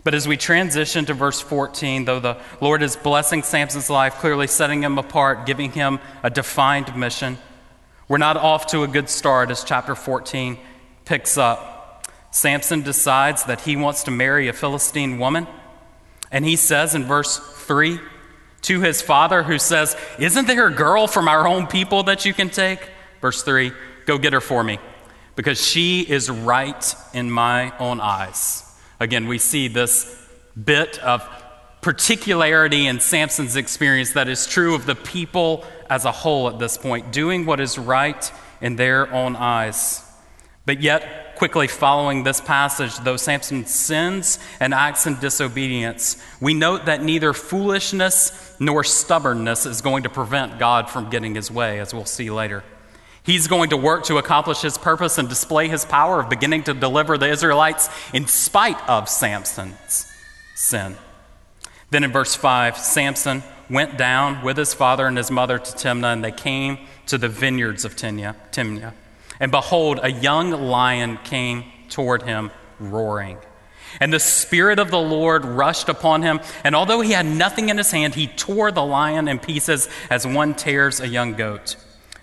But 0.03 0.15
as 0.15 0.27
we 0.27 0.35
transition 0.35 1.05
to 1.05 1.13
verse 1.13 1.41
14, 1.41 2.05
though 2.05 2.19
the 2.19 2.37
Lord 2.59 2.81
is 2.81 2.95
blessing 2.95 3.43
Samson's 3.43 3.91
life, 3.91 4.15
clearly 4.15 4.47
setting 4.47 4.81
him 4.81 4.97
apart, 4.97 5.45
giving 5.45 5.71
him 5.73 5.99
a 6.23 6.31
defined 6.31 6.95
mission, 6.95 7.37
we're 8.07 8.17
not 8.17 8.37
off 8.37 8.67
to 8.67 8.83
a 8.83 8.87
good 8.87 9.09
start 9.09 9.49
as 9.49 9.63
chapter 9.63 9.95
14 9.95 10.57
picks 11.05 11.37
up. 11.37 12.07
Samson 12.31 12.81
decides 12.81 13.45
that 13.45 13.61
he 13.61 13.75
wants 13.75 14.03
to 14.03 14.11
marry 14.11 14.47
a 14.47 14.53
Philistine 14.53 15.17
woman. 15.17 15.47
And 16.31 16.45
he 16.45 16.55
says 16.55 16.93
in 16.93 17.05
verse 17.05 17.39
3 17.39 17.99
to 18.63 18.81
his 18.81 19.01
father, 19.01 19.43
who 19.43 19.57
says, 19.57 19.95
Isn't 20.19 20.47
there 20.47 20.67
a 20.67 20.73
girl 20.73 21.07
from 21.07 21.27
our 21.27 21.47
own 21.47 21.67
people 21.67 22.03
that 22.03 22.25
you 22.25 22.33
can 22.33 22.49
take? 22.49 22.89
Verse 23.21 23.41
3 23.43 23.71
Go 24.05 24.17
get 24.17 24.33
her 24.33 24.41
for 24.41 24.63
me, 24.63 24.77
because 25.35 25.65
she 25.65 26.01
is 26.01 26.29
right 26.29 26.95
in 27.13 27.31
my 27.31 27.75
own 27.79 27.99
eyes. 27.99 28.63
Again, 28.99 29.27
we 29.27 29.39
see 29.39 29.67
this 29.67 30.21
bit 30.61 30.99
of 30.99 31.27
particularity 31.81 32.87
in 32.87 32.99
Samson's 32.99 33.55
experience 33.55 34.13
that 34.13 34.27
is 34.27 34.45
true 34.45 34.75
of 34.75 34.85
the 34.85 34.95
people 34.95 35.65
as 35.89 36.05
a 36.05 36.11
whole 36.11 36.49
at 36.49 36.59
this 36.59 36.77
point, 36.77 37.11
doing 37.11 37.45
what 37.45 37.59
is 37.59 37.77
right 37.77 38.31
in 38.61 38.75
their 38.75 39.11
own 39.13 39.35
eyes. 39.35 40.01
But 40.65 40.81
yet, 40.81 41.35
quickly 41.35 41.67
following 41.67 42.23
this 42.23 42.41
passage, 42.41 42.97
though 42.99 43.17
Samson 43.17 43.65
sins 43.65 44.39
and 44.59 44.73
acts 44.73 45.05
in 45.05 45.19
disobedience, 45.19 46.21
we 46.41 46.53
note 46.53 46.85
that 46.85 47.03
neither 47.03 47.33
foolishness 47.33 48.55
nor 48.59 48.83
stubbornness 48.83 49.65
is 49.65 49.81
going 49.81 50.03
to 50.03 50.09
prevent 50.09 50.57
God 50.57 50.89
from 50.89 51.09
getting 51.09 51.35
his 51.35 51.51
way, 51.51 51.79
as 51.79 51.93
we'll 51.93 52.05
see 52.05 52.31
later. 52.31 52.63
He's 53.23 53.47
going 53.47 53.71
to 53.71 53.77
work 53.77 54.03
to 54.05 54.17
accomplish 54.17 54.61
his 54.61 54.77
purpose 54.77 55.17
and 55.17 55.27
display 55.27 55.67
his 55.67 55.83
power 55.83 56.19
of 56.19 56.29
beginning 56.29 56.63
to 56.63 56.73
deliver 56.73 57.17
the 57.17 57.29
Israelites 57.29 57.89
in 58.13 58.27
spite 58.27 58.79
of 58.87 59.09
Samson's 59.09 60.05
sin. 60.55 60.95
Then 61.95 62.03
in 62.03 62.11
verse 62.11 62.35
5, 62.35 62.77
Samson 62.77 63.41
went 63.69 63.97
down 63.97 64.43
with 64.43 64.57
his 64.57 64.73
father 64.73 65.07
and 65.07 65.15
his 65.15 65.31
mother 65.31 65.57
to 65.57 65.71
Timnah, 65.71 66.11
and 66.11 66.21
they 66.21 66.33
came 66.33 66.77
to 67.05 67.17
the 67.17 67.29
vineyards 67.29 67.85
of 67.85 67.95
Timnah. 67.95 68.35
Timnah. 68.51 68.91
And 69.39 69.49
behold, 69.49 70.01
a 70.03 70.11
young 70.11 70.51
lion 70.51 71.17
came 71.23 71.63
toward 71.87 72.23
him, 72.23 72.51
roaring. 72.81 73.37
And 74.01 74.11
the 74.11 74.19
Spirit 74.19 74.77
of 74.77 74.91
the 74.91 74.99
Lord 74.99 75.45
rushed 75.45 75.87
upon 75.87 76.21
him, 76.21 76.41
and 76.65 76.75
although 76.75 76.99
he 76.99 77.13
had 77.13 77.25
nothing 77.25 77.69
in 77.69 77.77
his 77.77 77.91
hand, 77.91 78.13
he 78.13 78.27
tore 78.27 78.73
the 78.73 78.83
lion 78.83 79.29
in 79.29 79.39
pieces 79.39 79.87
as 80.09 80.27
one 80.27 80.53
tears 80.53 80.99
a 80.99 81.07
young 81.07 81.35
goat. 81.35 81.77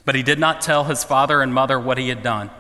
But 0.04 0.16
he 0.16 0.22
did 0.22 0.38
not 0.38 0.60
tell 0.60 0.84
his 0.84 1.02
father 1.02 1.40
and 1.40 1.54
mother 1.54 1.80
what 1.80 1.96
he 1.96 2.10
had 2.10 2.22
done. 2.22 2.50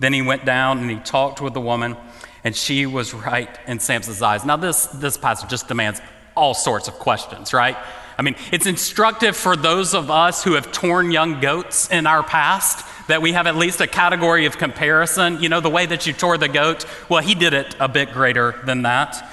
Then 0.00 0.12
he 0.12 0.20
went 0.20 0.44
down 0.44 0.80
and 0.80 0.90
he 0.90 0.96
talked 0.96 1.40
with 1.40 1.54
the 1.54 1.60
woman, 1.60 1.96
and 2.42 2.56
she 2.56 2.86
was 2.86 3.14
right 3.14 3.56
in 3.68 3.78
Samson's 3.78 4.20
eyes. 4.20 4.44
Now, 4.44 4.56
this, 4.56 4.86
this 4.86 5.16
passage 5.16 5.48
just 5.48 5.68
demands 5.68 6.00
all 6.36 6.54
sorts 6.54 6.88
of 6.88 6.94
questions, 6.94 7.52
right? 7.52 7.76
I 8.18 8.22
mean, 8.22 8.36
it's 8.52 8.66
instructive 8.66 9.36
for 9.36 9.56
those 9.56 9.94
of 9.94 10.10
us 10.10 10.42
who 10.42 10.54
have 10.54 10.72
torn 10.72 11.10
young 11.10 11.40
goats 11.40 11.90
in 11.90 12.06
our 12.06 12.22
past 12.22 12.86
that 13.08 13.22
we 13.22 13.32
have 13.32 13.46
at 13.46 13.56
least 13.56 13.80
a 13.80 13.86
category 13.86 14.46
of 14.46 14.58
comparison. 14.58 15.42
You 15.42 15.48
know, 15.48 15.60
the 15.60 15.70
way 15.70 15.86
that 15.86 16.06
you 16.06 16.12
tore 16.12 16.38
the 16.38 16.48
goat, 16.48 16.86
well, 17.08 17.22
he 17.22 17.34
did 17.34 17.52
it 17.52 17.76
a 17.78 17.88
bit 17.88 18.12
greater 18.12 18.60
than 18.64 18.82
that. 18.82 19.32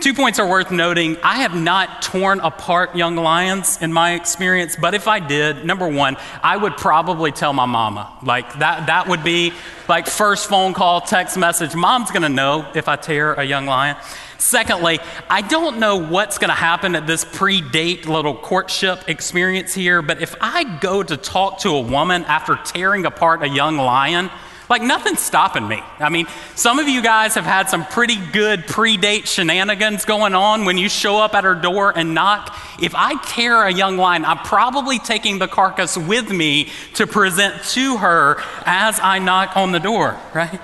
Two 0.00 0.14
points 0.14 0.38
are 0.38 0.48
worth 0.48 0.70
noting. 0.70 1.16
I 1.24 1.38
have 1.38 1.56
not 1.56 2.02
torn 2.02 2.38
apart 2.38 2.94
young 2.94 3.16
lions 3.16 3.82
in 3.82 3.92
my 3.92 4.12
experience, 4.14 4.76
but 4.80 4.94
if 4.94 5.08
I 5.08 5.18
did, 5.18 5.64
number 5.64 5.88
one, 5.88 6.16
I 6.40 6.56
would 6.56 6.76
probably 6.76 7.32
tell 7.32 7.52
my 7.52 7.66
mama. 7.66 8.12
Like 8.22 8.60
that, 8.60 8.86
that 8.86 9.08
would 9.08 9.24
be 9.24 9.52
like 9.88 10.06
first 10.06 10.48
phone 10.48 10.72
call, 10.72 11.00
text 11.00 11.36
message. 11.36 11.74
Mom's 11.74 12.12
gonna 12.12 12.28
know 12.28 12.70
if 12.76 12.86
I 12.86 12.94
tear 12.94 13.34
a 13.34 13.42
young 13.42 13.66
lion. 13.66 13.96
Secondly, 14.38 15.00
I 15.28 15.42
don't 15.42 15.78
know 15.78 15.96
what's 15.96 16.38
going 16.38 16.50
to 16.50 16.54
happen 16.54 16.94
at 16.94 17.06
this 17.06 17.24
pre 17.24 17.60
date 17.60 18.06
little 18.06 18.34
courtship 18.34 19.08
experience 19.08 19.74
here, 19.74 20.00
but 20.00 20.22
if 20.22 20.36
I 20.40 20.78
go 20.78 21.02
to 21.02 21.16
talk 21.16 21.60
to 21.60 21.70
a 21.70 21.80
woman 21.80 22.24
after 22.24 22.56
tearing 22.64 23.04
apart 23.04 23.42
a 23.42 23.48
young 23.48 23.76
lion, 23.76 24.30
like 24.68 24.82
nothing's 24.82 25.20
stopping 25.20 25.66
me. 25.66 25.82
I 25.98 26.10
mean, 26.10 26.26
some 26.54 26.78
of 26.78 26.88
you 26.88 27.02
guys 27.02 27.34
have 27.34 27.44
had 27.44 27.70
some 27.70 27.84
pretty 27.86 28.16
good 28.32 28.66
pre-date 28.66 29.26
shenanigans 29.26 30.04
going 30.04 30.34
on 30.34 30.66
when 30.66 30.76
you 30.78 30.88
show 30.88 31.16
up 31.16 31.34
at 31.34 31.44
her 31.44 31.54
door 31.54 31.92
and 31.96 32.14
knock. 32.14 32.56
If 32.80 32.94
I 32.94 33.20
tear 33.24 33.62
a 33.62 33.72
young 33.72 33.96
lion, 33.96 34.24
I'm 34.24 34.38
probably 34.38 34.98
taking 34.98 35.38
the 35.38 35.48
carcass 35.48 35.96
with 35.96 36.30
me 36.30 36.68
to 36.94 37.06
present 37.06 37.64
to 37.70 37.96
her 37.96 38.36
as 38.66 39.00
I 39.00 39.18
knock 39.18 39.56
on 39.56 39.72
the 39.72 39.80
door, 39.80 40.18
right? 40.34 40.60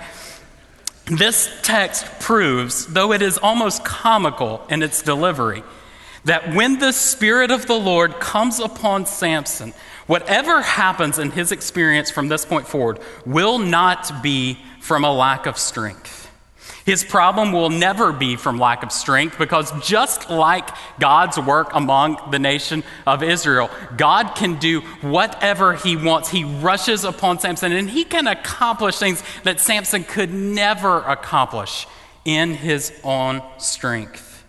This 1.06 1.50
text 1.62 2.06
proves, 2.20 2.86
though 2.86 3.12
it 3.12 3.20
is 3.20 3.36
almost 3.36 3.84
comical 3.84 4.64
in 4.70 4.82
its 4.82 5.02
delivery, 5.02 5.62
that 6.24 6.54
when 6.54 6.78
the 6.78 6.92
Spirit 6.92 7.50
of 7.50 7.66
the 7.66 7.78
Lord 7.78 8.18
comes 8.20 8.58
upon 8.58 9.04
Samson, 9.04 9.74
whatever 10.06 10.62
happens 10.62 11.18
in 11.18 11.30
his 11.30 11.52
experience 11.52 12.10
from 12.10 12.28
this 12.28 12.46
point 12.46 12.66
forward 12.66 13.00
will 13.26 13.58
not 13.58 14.22
be 14.22 14.58
from 14.80 15.04
a 15.04 15.12
lack 15.12 15.44
of 15.44 15.58
strength. 15.58 16.23
His 16.84 17.02
problem 17.02 17.52
will 17.52 17.70
never 17.70 18.12
be 18.12 18.36
from 18.36 18.58
lack 18.58 18.82
of 18.82 18.92
strength 18.92 19.38
because 19.38 19.72
just 19.86 20.28
like 20.28 20.68
God's 21.00 21.38
work 21.38 21.70
among 21.72 22.18
the 22.30 22.38
nation 22.38 22.84
of 23.06 23.22
Israel, 23.22 23.70
God 23.96 24.34
can 24.34 24.58
do 24.58 24.80
whatever 25.00 25.74
he 25.74 25.96
wants. 25.96 26.28
He 26.28 26.44
rushes 26.44 27.04
upon 27.04 27.38
Samson 27.38 27.72
and 27.72 27.88
he 27.88 28.04
can 28.04 28.26
accomplish 28.26 28.98
things 28.98 29.22
that 29.44 29.60
Samson 29.60 30.04
could 30.04 30.32
never 30.32 30.98
accomplish 31.00 31.86
in 32.26 32.52
his 32.54 32.92
own 33.02 33.42
strength. 33.58 34.44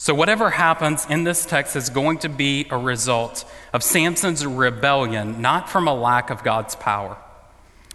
So, 0.00 0.14
whatever 0.14 0.48
happens 0.48 1.06
in 1.10 1.24
this 1.24 1.44
text 1.44 1.74
is 1.74 1.90
going 1.90 2.18
to 2.18 2.28
be 2.28 2.66
a 2.70 2.78
result 2.78 3.44
of 3.72 3.82
Samson's 3.82 4.46
rebellion, 4.46 5.42
not 5.42 5.68
from 5.68 5.88
a 5.88 5.94
lack 5.94 6.30
of 6.30 6.44
God's 6.44 6.76
power. 6.76 7.18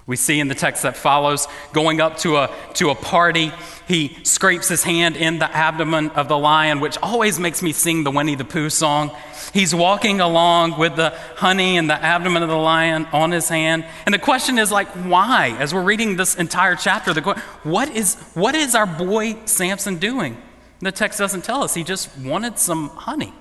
We 0.05 0.17
see 0.17 0.41
in 0.41 0.49
the 0.49 0.55
text 0.55 0.83
that 0.83 0.97
follows, 0.97 1.47
going 1.71 2.01
up 2.01 2.17
to 2.19 2.35
a, 2.35 2.53
to 2.73 2.89
a 2.89 2.95
party, 2.95 3.53
he 3.87 4.17
scrapes 4.23 4.67
his 4.67 4.83
hand 4.83 5.15
in 5.15 5.39
the 5.39 5.49
abdomen 5.49 6.09
of 6.11 6.27
the 6.27 6.37
lion, 6.37 6.81
which 6.81 6.97
always 7.01 7.39
makes 7.39 7.61
me 7.61 7.71
sing 7.71 8.03
the 8.03 8.11
Winnie 8.11 8.35
the 8.35 8.43
Pooh 8.43 8.69
song. 8.69 9.11
He's 9.53 9.73
walking 9.73 10.19
along 10.19 10.77
with 10.77 10.97
the 10.97 11.11
honey 11.35 11.77
and 11.77 11.89
the 11.89 11.93
abdomen 11.93 12.43
of 12.43 12.49
the 12.49 12.57
lion 12.57 13.07
on 13.13 13.31
his 13.31 13.47
hand. 13.47 13.85
And 14.05 14.13
the 14.13 14.19
question 14.19 14.57
is 14.59 14.71
like, 14.71 14.89
why? 14.89 15.55
As 15.57 15.73
we're 15.73 15.83
reading 15.83 16.17
this 16.17 16.35
entire 16.35 16.75
chapter, 16.75 17.13
the, 17.13 17.21
what, 17.63 17.89
is, 17.89 18.15
what 18.33 18.55
is 18.55 18.75
our 18.75 18.87
boy 18.87 19.37
Samson 19.45 19.99
doing? 19.99 20.41
The 20.81 20.91
text 20.91 21.17
doesn't 21.17 21.45
tell 21.45 21.63
us. 21.63 21.73
He 21.73 21.85
just 21.85 22.17
wanted 22.17 22.59
some 22.59 22.89
honey. 22.89 23.33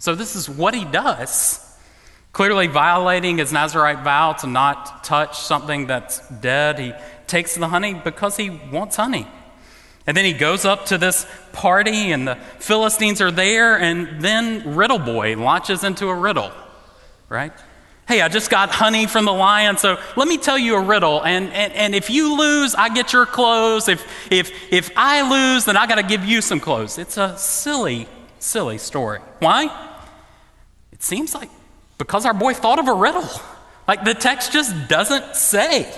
So 0.00 0.16
this 0.16 0.34
is 0.34 0.50
what 0.50 0.74
he 0.74 0.84
does. 0.84 1.69
Clearly 2.32 2.68
violating 2.68 3.38
his 3.38 3.52
Nazarite 3.52 4.04
vow 4.04 4.32
to 4.34 4.46
not 4.46 5.02
touch 5.02 5.40
something 5.40 5.86
that's 5.86 6.26
dead. 6.28 6.78
He 6.78 6.92
takes 7.26 7.56
the 7.56 7.68
honey 7.68 7.94
because 7.94 8.36
he 8.36 8.50
wants 8.50 8.96
honey. 8.96 9.26
And 10.06 10.16
then 10.16 10.24
he 10.24 10.32
goes 10.32 10.64
up 10.64 10.86
to 10.86 10.98
this 10.98 11.26
party, 11.52 12.10
and 12.10 12.26
the 12.26 12.36
Philistines 12.58 13.20
are 13.20 13.30
there, 13.30 13.78
and 13.78 14.20
then 14.20 14.74
Riddle 14.74 14.98
Boy 14.98 15.36
launches 15.36 15.84
into 15.84 16.08
a 16.08 16.14
riddle, 16.14 16.50
right? 17.28 17.52
Hey, 18.08 18.22
I 18.22 18.28
just 18.28 18.50
got 18.50 18.70
honey 18.70 19.06
from 19.06 19.24
the 19.24 19.32
lion, 19.32 19.76
so 19.76 20.00
let 20.16 20.26
me 20.26 20.36
tell 20.36 20.58
you 20.58 20.74
a 20.74 20.80
riddle. 20.80 21.22
And, 21.22 21.52
and, 21.52 21.72
and 21.74 21.94
if 21.94 22.10
you 22.10 22.36
lose, 22.36 22.74
I 22.74 22.88
get 22.88 23.12
your 23.12 23.24
clothes. 23.24 23.88
If, 23.88 24.04
if, 24.32 24.50
if 24.72 24.90
I 24.96 25.30
lose, 25.30 25.66
then 25.66 25.76
I 25.76 25.86
got 25.86 25.96
to 25.96 26.02
give 26.02 26.24
you 26.24 26.40
some 26.40 26.58
clothes. 26.58 26.98
It's 26.98 27.16
a 27.16 27.38
silly, 27.38 28.08
silly 28.40 28.78
story. 28.78 29.20
Why? 29.38 29.66
It 30.90 31.04
seems 31.04 31.36
like 31.36 31.50
because 32.00 32.26
our 32.26 32.34
boy 32.34 32.54
thought 32.54 32.78
of 32.78 32.88
a 32.88 32.94
riddle. 32.94 33.28
Like 33.86 34.04
the 34.04 34.14
text 34.14 34.52
just 34.52 34.88
doesn't 34.88 35.36
say. 35.36 35.92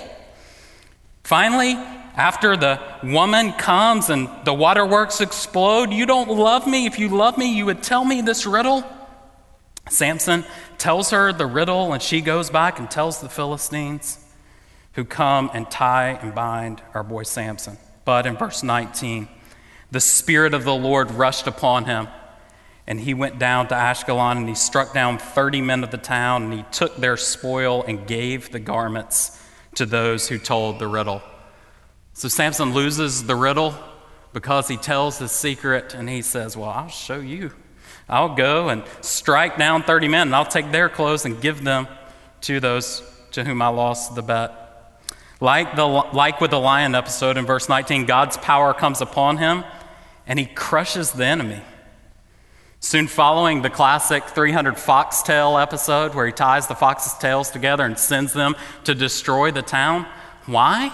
Finally, 1.23 1.73
after 2.15 2.57
the 2.57 2.79
woman 3.03 3.53
comes 3.53 4.09
and 4.09 4.29
the 4.43 4.53
waterworks 4.53 5.21
explode, 5.21 5.91
you 5.91 6.05
don't 6.05 6.29
love 6.29 6.67
me. 6.67 6.85
If 6.85 6.99
you 6.99 7.09
love 7.09 7.37
me, 7.37 7.55
you 7.55 7.65
would 7.65 7.81
tell 7.81 8.03
me 8.03 8.21
this 8.21 8.45
riddle. 8.45 8.83
Samson 9.89 10.43
tells 10.77 11.11
her 11.11 11.33
the 11.33 11.45
riddle, 11.45 11.93
and 11.93 12.01
she 12.01 12.21
goes 12.21 12.49
back 12.49 12.79
and 12.79 12.89
tells 12.89 13.21
the 13.21 13.29
Philistines 13.29 14.19
who 14.93 15.05
come 15.05 15.49
and 15.53 15.69
tie 15.71 16.19
and 16.21 16.35
bind 16.35 16.81
our 16.93 17.03
boy 17.03 17.23
Samson. 17.23 17.77
But 18.05 18.25
in 18.25 18.37
verse 18.37 18.61
19, 18.61 19.27
the 19.91 19.99
Spirit 19.99 20.53
of 20.53 20.65
the 20.65 20.75
Lord 20.75 21.11
rushed 21.11 21.47
upon 21.47 21.85
him 21.85 22.07
and 22.85 22.99
he 22.99 23.13
went 23.13 23.39
down 23.39 23.67
to 23.69 23.75
Ashkelon 23.75 24.37
and 24.37 24.49
he 24.49 24.55
struck 24.55 24.93
down 24.93 25.17
30 25.17 25.61
men 25.61 25.83
of 25.83 25.91
the 25.91 25.97
town 25.97 26.43
and 26.43 26.53
he 26.53 26.65
took 26.71 26.97
their 26.97 27.15
spoil 27.15 27.83
and 27.83 28.05
gave 28.05 28.51
the 28.51 28.59
garments 28.59 29.39
to 29.75 29.85
those 29.85 30.27
who 30.27 30.37
told 30.37 30.79
the 30.79 30.87
riddle. 30.87 31.21
So 32.13 32.27
Samson 32.27 32.73
loses 32.73 33.25
the 33.25 33.35
riddle 33.35 33.73
because 34.33 34.67
he 34.67 34.77
tells 34.77 35.17
his 35.19 35.31
secret 35.31 35.93
and 35.93 36.09
he 36.09 36.21
says, 36.21 36.57
Well, 36.57 36.69
I'll 36.69 36.89
show 36.89 37.19
you. 37.19 37.51
I'll 38.09 38.35
go 38.35 38.69
and 38.69 38.83
strike 39.01 39.57
down 39.57 39.83
30 39.83 40.09
men 40.09 40.27
and 40.27 40.35
I'll 40.35 40.45
take 40.45 40.71
their 40.71 40.89
clothes 40.89 41.25
and 41.25 41.39
give 41.41 41.63
them 41.63 41.87
to 42.41 42.59
those 42.59 43.01
to 43.31 43.43
whom 43.43 43.61
I 43.61 43.69
lost 43.69 44.13
the 44.13 44.21
bet. 44.21 44.59
Like, 45.39 45.75
the, 45.75 45.85
like 45.85 46.39
with 46.39 46.51
the 46.51 46.59
lion 46.59 46.95
episode 46.95 47.37
in 47.37 47.45
verse 47.45 47.67
19, 47.67 48.05
God's 48.05 48.37
power 48.37 48.73
comes 48.73 49.01
upon 49.01 49.37
him 49.37 49.63
and 50.27 50.37
he 50.37 50.45
crushes 50.45 51.11
the 51.11 51.25
enemy. 51.25 51.61
Soon 52.83 53.07
following 53.07 53.61
the 53.61 53.69
classic 53.69 54.25
300 54.25 54.77
foxtail 54.77 55.57
episode 55.57 56.13
where 56.13 56.25
he 56.25 56.33
ties 56.33 56.67
the 56.67 56.75
fox's 56.75 57.13
tails 57.13 57.49
together 57.49 57.85
and 57.85 57.97
sends 57.97 58.33
them 58.33 58.57
to 58.83 58.93
destroy 58.93 59.51
the 59.51 59.61
town. 59.61 60.05
Why? 60.47 60.91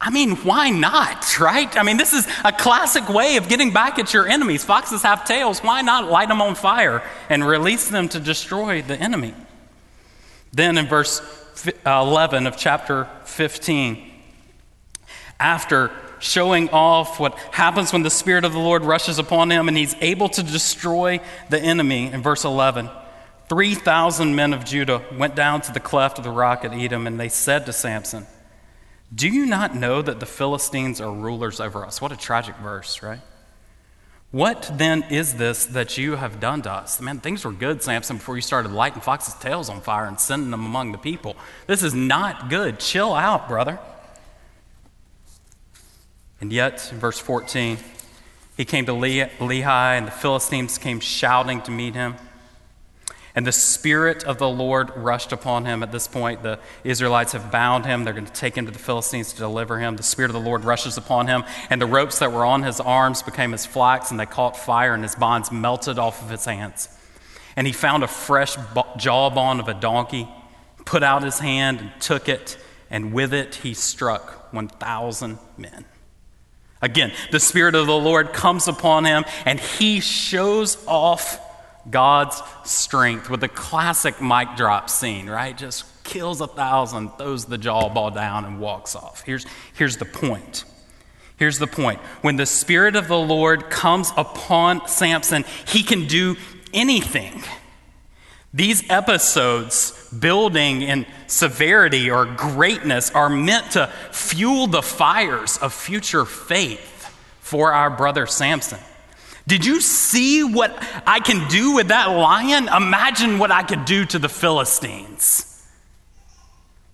I 0.00 0.10
mean, 0.10 0.36
why 0.36 0.70
not, 0.70 1.40
right? 1.40 1.76
I 1.76 1.82
mean, 1.82 1.96
this 1.96 2.12
is 2.12 2.28
a 2.44 2.52
classic 2.52 3.08
way 3.08 3.34
of 3.34 3.48
getting 3.48 3.72
back 3.72 3.98
at 3.98 4.14
your 4.14 4.28
enemies. 4.28 4.64
Foxes 4.64 5.02
have 5.02 5.24
tails. 5.24 5.58
Why 5.58 5.82
not 5.82 6.08
light 6.08 6.28
them 6.28 6.40
on 6.40 6.54
fire 6.54 7.02
and 7.28 7.44
release 7.44 7.88
them 7.88 8.08
to 8.10 8.20
destroy 8.20 8.80
the 8.80 8.96
enemy? 8.96 9.34
Then 10.52 10.78
in 10.78 10.86
verse 10.86 11.20
uh, 11.84 11.90
11 12.06 12.46
of 12.46 12.56
chapter 12.56 13.08
15, 13.24 14.08
after 15.40 15.90
showing 16.22 16.70
off 16.70 17.18
what 17.18 17.36
happens 17.50 17.92
when 17.92 18.02
the 18.02 18.10
Spirit 18.10 18.44
of 18.44 18.52
the 18.52 18.58
Lord 18.58 18.84
rushes 18.84 19.18
upon 19.18 19.50
him 19.50 19.66
and 19.68 19.76
he's 19.76 19.96
able 20.00 20.28
to 20.30 20.42
destroy 20.42 21.20
the 21.50 21.60
enemy. 21.60 22.06
In 22.06 22.22
verse 22.22 22.44
11, 22.44 22.88
3,000 23.48 24.34
men 24.34 24.52
of 24.52 24.64
Judah 24.64 25.02
went 25.18 25.34
down 25.34 25.60
to 25.62 25.72
the 25.72 25.80
cleft 25.80 26.18
of 26.18 26.24
the 26.24 26.30
rock 26.30 26.64
at 26.64 26.70
Etam 26.70 27.06
and 27.06 27.18
they 27.18 27.28
said 27.28 27.66
to 27.66 27.72
Samson, 27.72 28.26
Do 29.12 29.28
you 29.28 29.46
not 29.46 29.74
know 29.74 30.00
that 30.00 30.20
the 30.20 30.26
Philistines 30.26 31.00
are 31.00 31.12
rulers 31.12 31.60
over 31.60 31.84
us? 31.84 32.00
What 32.00 32.12
a 32.12 32.16
tragic 32.16 32.54
verse, 32.56 33.02
right? 33.02 33.20
What 34.30 34.70
then 34.72 35.02
is 35.10 35.34
this 35.34 35.66
that 35.66 35.98
you 35.98 36.16
have 36.16 36.40
done 36.40 36.62
to 36.62 36.70
us? 36.70 37.00
Man, 37.00 37.18
things 37.18 37.44
were 37.44 37.52
good, 37.52 37.82
Samson, 37.82 38.16
before 38.16 38.36
you 38.36 38.42
started 38.42 38.72
lighting 38.72 39.02
foxes' 39.02 39.34
tails 39.34 39.68
on 39.68 39.80
fire 39.82 40.06
and 40.06 40.18
sending 40.18 40.50
them 40.52 40.64
among 40.64 40.92
the 40.92 40.98
people. 40.98 41.36
This 41.66 41.82
is 41.82 41.92
not 41.92 42.48
good. 42.48 42.78
Chill 42.78 43.12
out, 43.12 43.48
brother. 43.48 43.78
And 46.42 46.52
yet, 46.52 46.90
in 46.90 46.98
verse 46.98 47.20
14, 47.20 47.78
he 48.56 48.64
came 48.64 48.84
to 48.86 48.92
Lehi, 48.92 49.68
and 49.68 50.08
the 50.08 50.10
Philistines 50.10 50.76
came 50.76 50.98
shouting 50.98 51.62
to 51.62 51.70
meet 51.70 51.94
him. 51.94 52.16
And 53.36 53.46
the 53.46 53.52
Spirit 53.52 54.24
of 54.24 54.38
the 54.38 54.48
Lord 54.48 54.90
rushed 54.96 55.30
upon 55.30 55.66
him. 55.66 55.84
At 55.84 55.92
this 55.92 56.08
point, 56.08 56.42
the 56.42 56.58
Israelites 56.82 57.30
have 57.30 57.52
bound 57.52 57.86
him. 57.86 58.02
They're 58.02 58.12
going 58.12 58.26
to 58.26 58.32
take 58.32 58.56
him 58.56 58.66
to 58.66 58.72
the 58.72 58.80
Philistines 58.80 59.32
to 59.34 59.38
deliver 59.38 59.78
him. 59.78 59.94
The 59.94 60.02
Spirit 60.02 60.30
of 60.30 60.34
the 60.34 60.40
Lord 60.40 60.64
rushes 60.64 60.98
upon 60.98 61.28
him, 61.28 61.44
and 61.70 61.80
the 61.80 61.86
ropes 61.86 62.18
that 62.18 62.32
were 62.32 62.44
on 62.44 62.64
his 62.64 62.80
arms 62.80 63.22
became 63.22 63.54
as 63.54 63.64
flax, 63.64 64.10
and 64.10 64.18
they 64.18 64.26
caught 64.26 64.56
fire, 64.56 64.94
and 64.94 65.04
his 65.04 65.14
bonds 65.14 65.52
melted 65.52 66.00
off 66.00 66.20
of 66.22 66.28
his 66.28 66.44
hands. 66.44 66.88
And 67.54 67.68
he 67.68 67.72
found 67.72 68.02
a 68.02 68.08
fresh 68.08 68.56
jawbone 68.96 69.60
of 69.60 69.68
a 69.68 69.74
donkey, 69.74 70.28
put 70.84 71.04
out 71.04 71.22
his 71.22 71.38
hand, 71.38 71.78
and 71.78 71.92
took 72.00 72.28
it, 72.28 72.58
and 72.90 73.12
with 73.12 73.32
it 73.32 73.54
he 73.54 73.74
struck 73.74 74.52
1,000 74.52 75.38
men. 75.56 75.84
Again, 76.82 77.12
the 77.30 77.40
Spirit 77.40 77.76
of 77.76 77.86
the 77.86 77.96
Lord 77.96 78.32
comes 78.32 78.66
upon 78.68 79.04
him 79.04 79.24
and 79.46 79.58
he 79.60 80.00
shows 80.00 80.84
off 80.86 81.40
God's 81.88 82.42
strength 82.64 83.30
with 83.30 83.40
the 83.40 83.48
classic 83.48 84.20
mic 84.20 84.56
drop 84.56 84.90
scene, 84.90 85.30
right? 85.30 85.56
Just 85.56 85.84
kills 86.04 86.40
a 86.40 86.46
thousand, 86.46 87.10
throws 87.18 87.44
the 87.44 87.58
jaw 87.58 87.88
ball 87.88 88.10
down, 88.10 88.44
and 88.44 88.60
walks 88.60 88.94
off. 88.94 89.22
Here's, 89.24 89.46
here's 89.74 89.96
the 89.96 90.04
point. 90.04 90.64
Here's 91.36 91.58
the 91.58 91.66
point. 91.66 92.00
When 92.20 92.36
the 92.36 92.46
Spirit 92.46 92.96
of 92.96 93.08
the 93.08 93.18
Lord 93.18 93.70
comes 93.70 94.12
upon 94.16 94.86
Samson, 94.88 95.44
he 95.66 95.82
can 95.82 96.06
do 96.06 96.36
anything. 96.72 97.42
These 98.54 98.88
episodes, 98.90 100.10
building 100.10 100.82
in 100.82 101.06
severity 101.26 102.10
or 102.10 102.26
greatness, 102.26 103.10
are 103.10 103.30
meant 103.30 103.72
to 103.72 103.86
fuel 104.10 104.66
the 104.66 104.82
fires 104.82 105.56
of 105.56 105.72
future 105.72 106.26
faith 106.26 107.10
for 107.40 107.72
our 107.72 107.88
brother 107.88 108.26
Samson. 108.26 108.78
Did 109.46 109.64
you 109.64 109.80
see 109.80 110.44
what 110.44 110.76
I 111.06 111.20
can 111.20 111.48
do 111.48 111.72
with 111.72 111.88
that 111.88 112.06
lion? 112.06 112.68
Imagine 112.68 113.38
what 113.38 113.50
I 113.50 113.62
could 113.62 113.86
do 113.86 114.04
to 114.04 114.18
the 114.18 114.28
Philistines. 114.28 115.48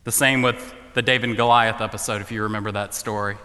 The 0.04 0.12
same 0.12 0.42
with 0.42 0.74
the 0.94 1.02
David 1.02 1.30
and 1.30 1.36
Goliath 1.36 1.80
episode, 1.80 2.22
if 2.22 2.32
you 2.32 2.44
remember 2.44 2.72
that 2.72 2.94
story. 2.94 3.36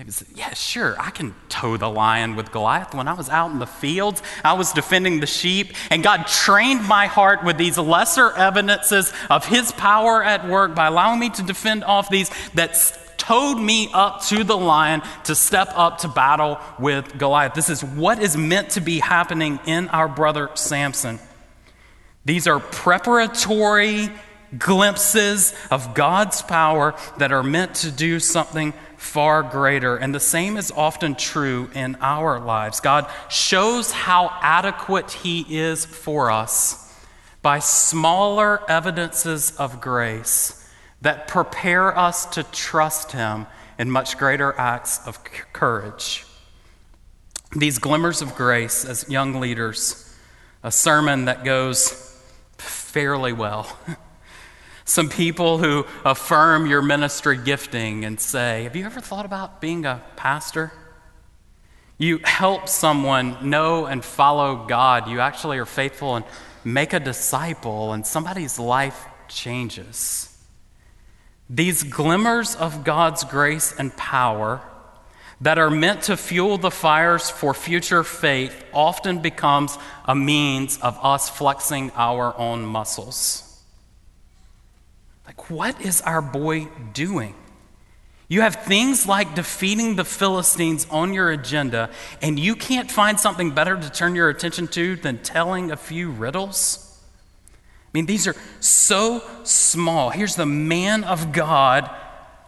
David 0.00 0.14
said, 0.14 0.28
Yeah, 0.34 0.54
sure, 0.54 0.96
I 0.98 1.10
can 1.10 1.34
toe 1.50 1.76
the 1.76 1.90
lion 1.90 2.34
with 2.34 2.50
Goliath. 2.52 2.94
When 2.94 3.06
I 3.06 3.12
was 3.12 3.28
out 3.28 3.50
in 3.50 3.58
the 3.58 3.66
fields, 3.66 4.22
I 4.42 4.54
was 4.54 4.72
defending 4.72 5.20
the 5.20 5.26
sheep, 5.26 5.74
and 5.90 6.02
God 6.02 6.26
trained 6.26 6.88
my 6.88 7.04
heart 7.04 7.44
with 7.44 7.58
these 7.58 7.76
lesser 7.76 8.32
evidences 8.32 9.12
of 9.28 9.44
His 9.44 9.72
power 9.72 10.24
at 10.24 10.48
work 10.48 10.74
by 10.74 10.86
allowing 10.86 11.20
me 11.20 11.28
to 11.28 11.42
defend 11.42 11.84
off 11.84 12.08
these 12.08 12.30
that 12.54 12.78
towed 13.18 13.58
me 13.58 13.90
up 13.92 14.22
to 14.28 14.42
the 14.42 14.56
lion 14.56 15.02
to 15.24 15.34
step 15.34 15.68
up 15.74 15.98
to 15.98 16.08
battle 16.08 16.58
with 16.78 17.18
Goliath. 17.18 17.52
This 17.52 17.68
is 17.68 17.84
what 17.84 18.22
is 18.22 18.38
meant 18.38 18.70
to 18.70 18.80
be 18.80 19.00
happening 19.00 19.60
in 19.66 19.88
our 19.88 20.08
brother 20.08 20.48
Samson. 20.54 21.18
These 22.24 22.46
are 22.46 22.58
preparatory 22.58 24.08
glimpses 24.56 25.54
of 25.70 25.94
God's 25.94 26.42
power 26.42 26.94
that 27.18 27.32
are 27.32 27.42
meant 27.42 27.74
to 27.76 27.90
do 27.90 28.18
something 28.18 28.72
far 29.00 29.42
greater. 29.42 29.96
And 29.96 30.14
the 30.14 30.20
same 30.20 30.58
is 30.58 30.70
often 30.70 31.14
true 31.14 31.70
in 31.74 31.96
our 32.02 32.38
lives. 32.38 32.80
God 32.80 33.10
shows 33.30 33.90
how 33.90 34.30
adequate 34.42 35.10
He 35.10 35.58
is 35.58 35.86
for 35.86 36.30
us 36.30 36.94
by 37.40 37.60
smaller 37.60 38.60
evidences 38.70 39.56
of 39.56 39.80
grace 39.80 40.70
that 41.00 41.26
prepare 41.26 41.96
us 41.98 42.26
to 42.26 42.42
trust 42.42 43.12
Him 43.12 43.46
in 43.78 43.90
much 43.90 44.18
greater 44.18 44.54
acts 44.58 45.00
of 45.06 45.24
courage. 45.54 46.26
These 47.56 47.78
glimmers 47.78 48.20
of 48.20 48.34
grace 48.34 48.84
as 48.84 49.08
young 49.08 49.40
leaders, 49.40 50.14
a 50.62 50.70
sermon 50.70 51.24
that 51.24 51.42
goes 51.42 52.22
fairly 52.58 53.32
well. 53.32 53.78
some 54.90 55.08
people 55.08 55.58
who 55.58 55.86
affirm 56.04 56.66
your 56.66 56.82
ministry 56.82 57.36
gifting 57.36 58.04
and 58.04 58.18
say, 58.18 58.64
Have 58.64 58.74
you 58.74 58.84
ever 58.84 59.00
thought 59.00 59.24
about 59.24 59.60
being 59.60 59.84
a 59.84 60.02
pastor? 60.16 60.72
You 61.96 62.18
help 62.24 62.68
someone 62.68 63.50
know 63.50 63.86
and 63.86 64.04
follow 64.04 64.66
God. 64.66 65.06
You 65.06 65.20
actually 65.20 65.58
are 65.58 65.64
faithful 65.64 66.16
and 66.16 66.24
make 66.64 66.92
a 66.92 66.98
disciple, 66.98 67.92
and 67.92 68.04
somebody's 68.04 68.58
life 68.58 69.06
changes. 69.28 70.36
These 71.48 71.84
glimmers 71.84 72.56
of 72.56 72.82
God's 72.82 73.22
grace 73.22 73.72
and 73.78 73.96
power 73.96 74.60
that 75.40 75.56
are 75.56 75.70
meant 75.70 76.02
to 76.02 76.16
fuel 76.16 76.58
the 76.58 76.72
fires 76.72 77.30
for 77.30 77.54
future 77.54 78.02
faith 78.02 78.64
often 78.74 79.20
becomes 79.20 79.78
a 80.04 80.16
means 80.16 80.78
of 80.78 80.98
us 81.00 81.28
flexing 81.30 81.92
our 81.94 82.36
own 82.36 82.66
muscles. 82.66 83.49
Like, 85.30 85.48
what 85.48 85.80
is 85.80 86.00
our 86.00 86.20
boy 86.20 86.66
doing? 86.92 87.36
You 88.26 88.40
have 88.40 88.64
things 88.64 89.06
like 89.06 89.36
defeating 89.36 89.94
the 89.94 90.04
Philistines 90.04 90.88
on 90.90 91.14
your 91.14 91.30
agenda, 91.30 91.90
and 92.20 92.36
you 92.36 92.56
can't 92.56 92.90
find 92.90 93.20
something 93.20 93.52
better 93.52 93.80
to 93.80 93.90
turn 93.90 94.16
your 94.16 94.28
attention 94.28 94.66
to 94.68 94.96
than 94.96 95.18
telling 95.18 95.70
a 95.70 95.76
few 95.76 96.10
riddles? 96.10 97.00
I 97.46 97.88
mean, 97.92 98.06
these 98.06 98.26
are 98.26 98.34
so 98.58 99.22
small. 99.44 100.10
Here's 100.10 100.34
the 100.34 100.46
man 100.46 101.04
of 101.04 101.30
God 101.30 101.88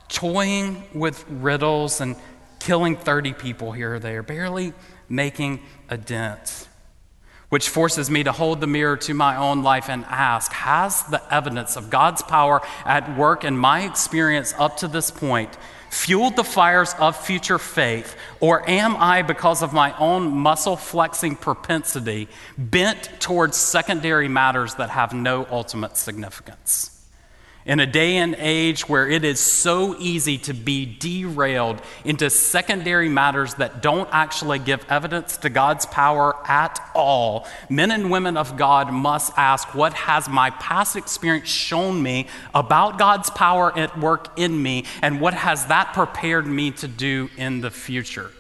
toying 0.09 0.83
with 0.92 1.25
riddles 1.29 2.01
and 2.01 2.16
killing 2.59 2.97
30 2.97 3.35
people 3.35 3.71
here 3.71 3.95
or 3.95 3.99
there, 4.01 4.25
barely 4.25 4.73
making 5.09 5.61
a 5.88 5.97
dent 5.97 6.66
which 7.53 7.69
forces 7.69 8.09
me 8.09 8.25
to 8.25 8.33
hold 8.33 8.62
the 8.62 8.67
mirror 8.67 8.97
to 8.97 9.12
my 9.12 9.37
own 9.37 9.62
life 9.62 9.91
and 9.91 10.07
ask 10.07 10.51
Has 10.53 11.03
the 11.03 11.23
evidence 11.31 11.77
of 11.77 11.91
God's 11.91 12.23
power 12.23 12.62
at 12.87 13.15
work 13.15 13.45
in 13.45 13.59
my 13.59 13.83
experience 13.83 14.55
up 14.59 14.79
to 14.79 14.88
this 14.88 15.11
point 15.11 15.59
fueled 15.91 16.35
the 16.35 16.45
fires 16.45 16.95
of 16.99 17.15
future 17.15 17.59
faith, 17.59 18.17
or 18.41 18.67
am 18.67 18.97
I, 18.97 19.21
because 19.21 19.62
of 19.62 19.75
my 19.75 19.95
own 19.99 20.35
muscle 20.35 20.79
flexing 20.79 21.37
propensity, 21.37 22.27
bent 22.57 23.11
towards 23.21 23.59
secondary 23.59 24.29
matters 24.29 24.77
that 24.77 24.88
have 24.88 25.12
no 25.12 25.47
ultimate 25.51 25.99
significance? 25.99 27.02
In 27.64 27.79
a 27.79 27.87
day 27.87 28.16
and 28.16 28.35
age 28.38 28.88
where 28.88 29.09
it 29.09 29.25
is 29.25 29.38
so 29.38 29.96
easy 30.01 30.37
to 30.38 30.53
be 30.53 30.85
derailed 30.85 31.81
into 32.05 32.29
secondary 32.29 33.09
matters 33.09 33.55
that 33.55 33.81
don't 33.81 34.09
actually 34.11 34.59
give 34.59 34.85
evidence 34.88 35.37
to 35.38 35.48
God's 35.48 35.87
power 35.87 36.35
at 36.48 36.81
all, 36.92 37.46
men 37.68 37.92
and 37.92 38.11
women 38.11 38.37
of 38.37 38.57
God 38.57 38.92
must 38.92 39.33
ask 39.37 39.77
what 39.77 39.92
has 39.92 40.29
my 40.29 40.51
past 40.51 40.96
experience 40.96 41.48
shown 41.48 42.03
me 42.03 42.27
about 42.53 42.98
God's 42.98 43.31
power 43.31 43.77
at 43.79 43.96
work 43.96 44.37
in 44.37 44.61
me, 44.61 44.85
and 45.01 45.20
what 45.20 45.35
has 45.35 45.66
that 45.66 45.92
prepared 45.94 46.48
me 46.48 46.72
to 46.72 46.88
do 46.88 47.31
in 47.37 47.61
the 47.61 47.70
future? 47.70 48.33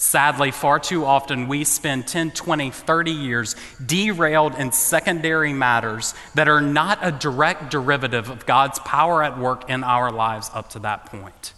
Sadly, 0.00 0.50
far 0.50 0.78
too 0.78 1.04
often 1.04 1.46
we 1.46 1.62
spend 1.62 2.08
10, 2.08 2.30
20, 2.30 2.70
30 2.70 3.10
years 3.10 3.54
derailed 3.84 4.54
in 4.54 4.72
secondary 4.72 5.52
matters 5.52 6.14
that 6.34 6.48
are 6.48 6.62
not 6.62 7.00
a 7.02 7.12
direct 7.12 7.70
derivative 7.70 8.30
of 8.30 8.46
God's 8.46 8.78
power 8.78 9.22
at 9.22 9.38
work 9.38 9.68
in 9.68 9.84
our 9.84 10.10
lives 10.10 10.50
up 10.54 10.70
to 10.70 10.78
that 10.78 11.04
point. 11.04 11.52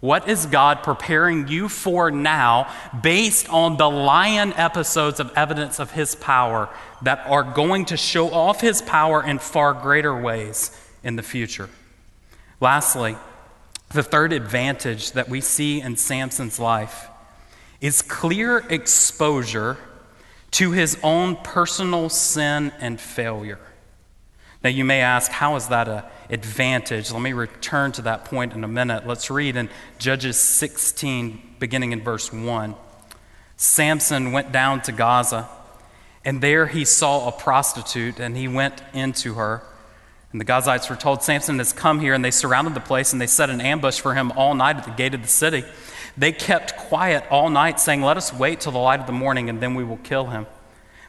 What 0.00 0.28
is 0.28 0.44
God 0.44 0.82
preparing 0.82 1.48
you 1.48 1.70
for 1.70 2.10
now 2.10 2.70
based 3.02 3.48
on 3.48 3.78
the 3.78 3.88
lion 3.88 4.52
episodes 4.52 5.18
of 5.18 5.32
evidence 5.34 5.78
of 5.78 5.92
His 5.92 6.14
power 6.14 6.68
that 7.00 7.26
are 7.26 7.42
going 7.42 7.86
to 7.86 7.96
show 7.96 8.30
off 8.34 8.60
His 8.60 8.82
power 8.82 9.24
in 9.24 9.38
far 9.38 9.72
greater 9.72 10.14
ways 10.14 10.78
in 11.02 11.16
the 11.16 11.22
future? 11.22 11.70
Lastly, 12.60 13.16
the 13.94 14.02
third 14.02 14.34
advantage 14.34 15.12
that 15.12 15.30
we 15.30 15.40
see 15.40 15.80
in 15.80 15.96
Samson's 15.96 16.58
life 16.58 17.08
is 17.82 18.00
clear 18.00 18.58
exposure 18.70 19.76
to 20.52 20.70
his 20.70 20.96
own 21.02 21.36
personal 21.36 22.08
sin 22.08 22.72
and 22.80 22.98
failure. 22.98 23.58
Now, 24.62 24.70
you 24.70 24.84
may 24.84 25.00
ask, 25.00 25.30
how 25.32 25.56
is 25.56 25.68
that 25.68 25.88
an 25.88 26.04
advantage? 26.30 27.10
Let 27.10 27.20
me 27.20 27.32
return 27.32 27.90
to 27.92 28.02
that 28.02 28.24
point 28.24 28.52
in 28.52 28.62
a 28.62 28.68
minute. 28.68 29.06
Let's 29.06 29.28
read 29.28 29.56
in 29.56 29.68
Judges 29.98 30.38
16, 30.38 31.56
beginning 31.58 31.90
in 31.90 32.02
verse 32.02 32.32
1. 32.32 32.76
Samson 33.56 34.30
went 34.30 34.52
down 34.52 34.80
to 34.82 34.92
Gaza, 34.92 35.48
and 36.24 36.40
there 36.40 36.68
he 36.68 36.84
saw 36.84 37.26
a 37.26 37.32
prostitute, 37.32 38.20
and 38.20 38.36
he 38.36 38.46
went 38.46 38.80
into 38.94 39.34
her. 39.34 39.62
And 40.30 40.40
the 40.40 40.44
Gazites 40.44 40.88
were 40.88 40.96
told, 40.96 41.24
Samson 41.24 41.58
has 41.58 41.72
come 41.72 41.98
here, 41.98 42.14
and 42.14 42.24
they 42.24 42.30
surrounded 42.30 42.74
the 42.74 42.80
place, 42.80 43.12
and 43.12 43.20
they 43.20 43.26
set 43.26 43.50
an 43.50 43.60
ambush 43.60 44.00
for 44.00 44.14
him 44.14 44.30
all 44.32 44.54
night 44.54 44.76
at 44.76 44.84
the 44.84 44.92
gate 44.92 45.14
of 45.14 45.22
the 45.22 45.28
city. 45.28 45.64
They 46.16 46.32
kept 46.32 46.76
quiet 46.76 47.24
all 47.30 47.48
night, 47.48 47.80
saying, 47.80 48.02
Let 48.02 48.16
us 48.16 48.32
wait 48.32 48.60
till 48.60 48.72
the 48.72 48.78
light 48.78 49.00
of 49.00 49.06
the 49.06 49.12
morning, 49.12 49.48
and 49.48 49.60
then 49.60 49.74
we 49.74 49.84
will 49.84 49.98
kill 49.98 50.26
him. 50.26 50.46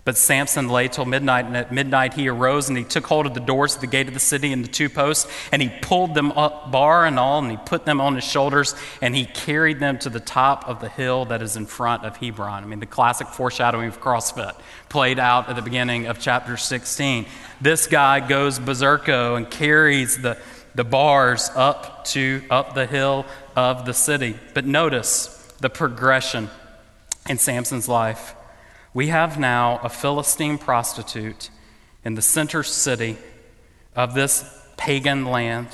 But 0.06 0.18
Samson 0.18 0.68
lay 0.68 0.90
till 0.90 1.06
midnight, 1.06 1.46
and 1.46 1.56
at 1.56 1.72
midnight 1.72 2.14
he 2.14 2.28
arose 2.28 2.68
and 2.68 2.78
he 2.78 2.84
took 2.84 3.08
hold 3.08 3.26
of 3.26 3.34
the 3.34 3.40
doors 3.40 3.76
of 3.76 3.82
the 3.82 3.88
gate 3.88 4.10
of 4.10 4.14
the 4.14 4.20
city 4.20 4.52
and 4.52 4.62
the 4.62 4.68
two 4.68 4.90
posts, 4.90 5.32
and 5.52 5.62
he 5.62 5.72
pulled 5.82 6.14
them 6.14 6.34
up, 6.34 6.72
bar 6.72 7.06
and 7.06 7.18
all, 7.18 7.40
and 7.40 7.50
he 7.50 7.58
put 7.66 7.86
them 7.86 8.02
on 8.02 8.16
his 8.16 8.26
shoulders, 8.26 8.76
and 9.02 9.16
he 9.16 9.26
carried 9.26 9.80
them 9.80 9.98
to 10.00 10.10
the 10.10 10.20
top 10.20 10.68
of 10.68 10.82
the 10.82 10.90
hill 10.90 11.24
that 11.26 11.42
is 11.42 11.56
in 11.56 11.66
front 11.66 12.04
of 12.04 12.18
Hebron. 12.18 12.64
I 12.64 12.68
mean, 12.68 12.82
the 12.82 12.86
classic 12.86 13.28
foreshadowing 13.28 13.88
of 13.88 14.02
CrossFit 14.02 14.56
played 14.90 15.20
out 15.20 15.48
at 15.48 15.56
the 15.56 15.62
beginning 15.62 16.08
of 16.08 16.20
chapter 16.20 16.58
16. 16.58 17.26
This 17.62 17.88
guy 17.88 18.20
goes 18.20 18.60
berserko 18.60 19.38
and 19.38 19.50
carries 19.50 20.22
the, 20.22 20.38
the 20.76 20.84
bars 20.84 21.50
up 21.56 22.04
to 22.06 22.44
up 22.50 22.74
the 22.74 22.86
hill 22.86 23.26
of 23.56 23.86
the 23.86 23.94
city. 23.94 24.36
But 24.54 24.66
notice 24.66 25.28
the 25.60 25.70
progression 25.70 26.50
in 27.30 27.38
Samson's 27.38 27.88
life. 27.88 28.36
We 28.94 29.08
have 29.08 29.40
now 29.40 29.80
a 29.84 29.90
Philistine 29.90 30.58
prostitute 30.58 31.50
in 32.04 32.16
the 32.16 32.22
center 32.22 32.64
city 32.64 33.18
of 33.96 34.14
this 34.14 34.44
pagan 34.78 35.26
land. 35.26 35.68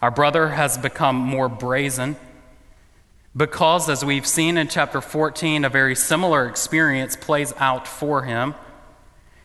Our 0.00 0.10
brother 0.10 0.48
has 0.48 0.78
become 0.78 1.16
more 1.16 1.48
brazen 1.48 2.16
because, 3.36 3.88
as 3.88 4.04
we've 4.04 4.26
seen 4.26 4.56
in 4.56 4.68
chapter 4.68 5.00
14, 5.00 5.64
a 5.64 5.68
very 5.68 5.96
similar 5.96 6.46
experience 6.46 7.16
plays 7.16 7.52
out 7.58 7.86
for 7.86 8.22
him. 8.22 8.54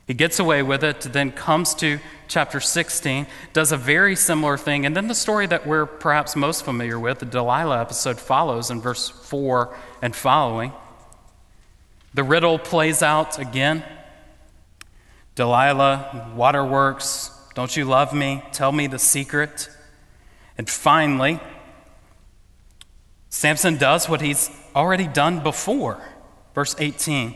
He 0.09 0.15
gets 0.15 0.39
away 0.39 0.63
with 0.63 0.83
it, 0.83 1.01
then 1.01 1.31
comes 1.31 1.75
to 1.75 1.99
chapter 2.27 2.59
16, 2.59 3.27
does 3.53 3.71
a 3.71 3.77
very 3.77 4.15
similar 4.15 4.57
thing. 4.57 4.87
And 4.87 4.97
then 4.97 5.07
the 5.07 5.13
story 5.13 5.45
that 5.45 5.67
we're 5.67 5.85
perhaps 5.85 6.35
most 6.35 6.65
familiar 6.65 6.99
with, 6.99 7.19
the 7.19 7.27
Delilah 7.27 7.79
episode, 7.79 8.19
follows 8.19 8.71
in 8.71 8.81
verse 8.81 9.07
4 9.07 9.71
and 10.01 10.15
following. 10.15 10.73
The 12.15 12.23
riddle 12.23 12.57
plays 12.57 13.03
out 13.03 13.37
again. 13.37 13.83
Delilah, 15.35 16.31
waterworks, 16.35 17.29
don't 17.53 17.77
you 17.77 17.85
love 17.85 18.11
me? 18.11 18.43
Tell 18.51 18.71
me 18.71 18.87
the 18.87 18.97
secret. 18.97 19.69
And 20.57 20.67
finally, 20.67 21.39
Samson 23.29 23.77
does 23.77 24.09
what 24.09 24.21
he's 24.21 24.49
already 24.75 25.05
done 25.05 25.43
before. 25.43 26.01
Verse 26.55 26.75
18. 26.79 27.35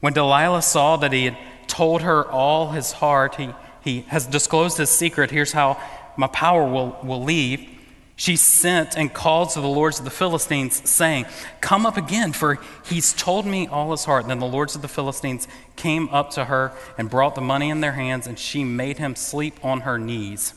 When 0.00 0.12
Delilah 0.12 0.62
saw 0.62 0.96
that 0.96 1.12
he 1.12 1.26
had 1.26 1.36
told 1.68 2.02
her 2.02 2.28
all 2.30 2.70
his 2.70 2.92
heart. 2.92 3.36
He, 3.36 3.50
he 3.82 4.00
has 4.08 4.26
disclosed 4.26 4.78
his 4.78 4.90
secret. 4.90 5.30
Here's 5.30 5.52
how 5.52 5.80
my 6.16 6.26
power 6.26 6.64
will, 6.68 6.98
will 7.02 7.22
leave. 7.22 7.68
She 8.16 8.34
sent 8.34 8.98
and 8.98 9.14
called 9.14 9.50
to 9.50 9.60
the 9.60 9.68
lords 9.68 10.00
of 10.00 10.04
the 10.04 10.10
Philistines, 10.10 10.88
saying, 10.90 11.26
Come 11.60 11.86
up 11.86 11.96
again, 11.96 12.32
for 12.32 12.58
he's 12.84 13.12
told 13.12 13.46
me 13.46 13.68
all 13.68 13.92
his 13.92 14.04
heart. 14.04 14.22
And 14.24 14.30
then 14.30 14.40
the 14.40 14.46
lords 14.46 14.74
of 14.74 14.82
the 14.82 14.88
Philistines 14.88 15.46
came 15.76 16.08
up 16.08 16.30
to 16.30 16.46
her 16.46 16.72
and 16.98 17.08
brought 17.08 17.36
the 17.36 17.40
money 17.40 17.70
in 17.70 17.80
their 17.80 17.92
hands, 17.92 18.26
and 18.26 18.36
she 18.36 18.64
made 18.64 18.98
him 18.98 19.14
sleep 19.14 19.64
on 19.64 19.82
her 19.82 19.98
knees. 19.98 20.52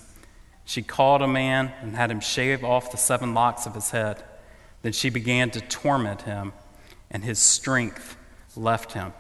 She 0.66 0.82
called 0.82 1.22
a 1.22 1.28
man 1.28 1.72
and 1.82 1.96
had 1.96 2.10
him 2.10 2.20
shave 2.20 2.64
off 2.64 2.92
the 2.92 2.98
seven 2.98 3.36
locks 3.36 3.68
of 3.68 3.76
his 3.76 3.92
head. 3.92 4.24
Then 4.82 4.94
she 4.94 5.12
began 5.12 5.52
to 5.52 5.62
torment 5.62 6.24
him, 6.24 6.54
and 7.12 7.24
his 7.24 7.38
strength 7.38 8.18
left 8.56 8.94
him. 8.94 9.14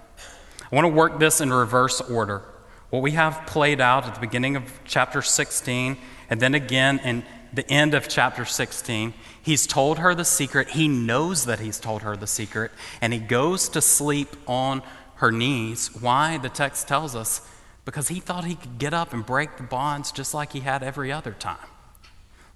I 0.72 0.76
want 0.76 0.86
to 0.86 0.94
work 0.94 1.20
this 1.20 1.42
in 1.42 1.52
reverse 1.52 2.00
order. 2.00 2.44
What 2.92 3.02
we 3.02 3.12
have 3.12 3.46
played 3.46 3.82
out 3.82 4.06
at 4.06 4.16
the 4.16 4.22
beginning 4.22 4.56
of 4.56 4.80
chapter 4.86 5.22
16, 5.22 5.98
and 6.30 6.40
then 6.40 6.56
again 6.56 7.00
in 7.00 7.24
the 7.54 7.70
end 7.70 7.94
of 7.94 8.08
chapter 8.08 8.46
16, 8.46 9.14
he's 9.42 9.68
told 9.68 10.00
her 10.00 10.16
the 10.16 10.24
secret. 10.24 10.70
He 10.70 10.88
knows 10.88 11.46
that 11.46 11.60
he's 11.60 11.80
told 11.80 12.04
her 12.04 12.16
the 12.16 12.28
secret, 12.28 12.72
and 13.02 13.12
he 13.12 13.20
goes 13.20 13.68
to 13.70 13.82
sleep 13.82 14.30
on 14.48 14.82
her 15.16 15.32
knees. 15.32 15.90
Why? 16.00 16.38
The 16.38 16.50
text 16.50 16.88
tells 16.88 17.16
us 17.16 17.42
because 17.84 18.08
he 18.08 18.22
thought 18.22 18.46
he 18.46 18.56
could 18.56 18.78
get 18.78 18.94
up 18.94 19.14
and 19.14 19.26
break 19.26 19.58
the 19.58 19.64
bonds 19.64 20.12
just 20.12 20.34
like 20.34 20.54
he 20.54 20.62
had 20.62 20.84
every 20.84 21.12
other 21.12 21.34
time. 21.34 21.58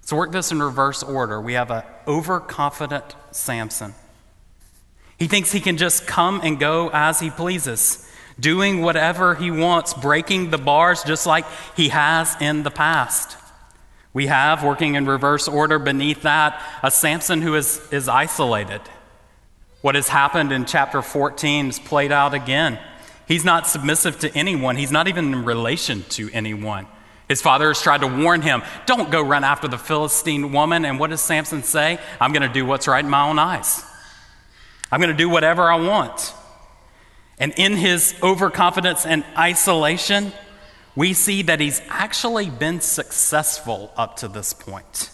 Let's 0.00 0.12
work 0.12 0.32
this 0.32 0.52
in 0.52 0.62
reverse 0.62 1.02
order. 1.02 1.40
We 1.40 1.54
have 1.54 1.70
an 1.70 1.82
overconfident 2.06 3.14
Samson. 3.32 3.94
He 5.18 5.28
thinks 5.28 5.52
he 5.52 5.60
can 5.60 5.76
just 5.76 6.06
come 6.06 6.40
and 6.42 6.58
go 6.58 6.90
as 6.92 7.20
he 7.20 7.30
pleases 7.30 8.02
doing 8.38 8.82
whatever 8.82 9.34
he 9.34 9.50
wants, 9.50 9.94
breaking 9.94 10.50
the 10.50 10.58
bars 10.58 11.02
just 11.02 11.26
like 11.26 11.46
he 11.76 11.88
has 11.88 12.36
in 12.40 12.62
the 12.62 12.70
past. 12.70 13.36
We 14.12 14.26
have, 14.26 14.64
working 14.64 14.94
in 14.94 15.06
reverse 15.06 15.48
order 15.48 15.78
beneath 15.78 16.22
that, 16.22 16.62
a 16.82 16.90
Samson 16.90 17.42
who 17.42 17.54
is, 17.54 17.80
is 17.92 18.08
isolated. 18.08 18.80
What 19.82 19.94
has 19.94 20.08
happened 20.08 20.52
in 20.52 20.64
chapter 20.64 21.02
14 21.02 21.68
is 21.68 21.78
played 21.78 22.12
out 22.12 22.34
again. 22.34 22.78
He's 23.28 23.44
not 23.44 23.66
submissive 23.66 24.18
to 24.20 24.34
anyone, 24.36 24.76
he's 24.76 24.92
not 24.92 25.08
even 25.08 25.32
in 25.32 25.44
relation 25.44 26.02
to 26.10 26.30
anyone. 26.32 26.86
His 27.28 27.42
father 27.42 27.68
has 27.68 27.82
tried 27.82 28.02
to 28.02 28.06
warn 28.06 28.40
him, 28.40 28.62
don't 28.86 29.10
go 29.10 29.20
run 29.20 29.42
after 29.42 29.66
the 29.66 29.78
Philistine 29.78 30.52
woman. 30.52 30.84
And 30.84 31.00
what 31.00 31.10
does 31.10 31.20
Samson 31.20 31.64
say? 31.64 31.98
I'm 32.20 32.32
going 32.32 32.46
to 32.46 32.52
do 32.52 32.64
what's 32.64 32.86
right 32.86 33.04
in 33.04 33.10
my 33.10 33.28
own 33.28 33.38
eyes. 33.40 33.82
I'm 34.90 35.00
going 35.00 35.10
to 35.10 35.16
do 35.16 35.28
whatever 35.28 35.70
I 35.70 35.76
want. 35.76 36.32
And 37.38 37.52
in 37.56 37.76
his 37.76 38.14
overconfidence 38.22 39.04
and 39.04 39.24
isolation, 39.36 40.32
we 40.94 41.12
see 41.12 41.42
that 41.42 41.60
he's 41.60 41.82
actually 41.88 42.48
been 42.48 42.80
successful 42.80 43.92
up 43.96 44.16
to 44.16 44.28
this 44.28 44.52
point. 44.52 45.10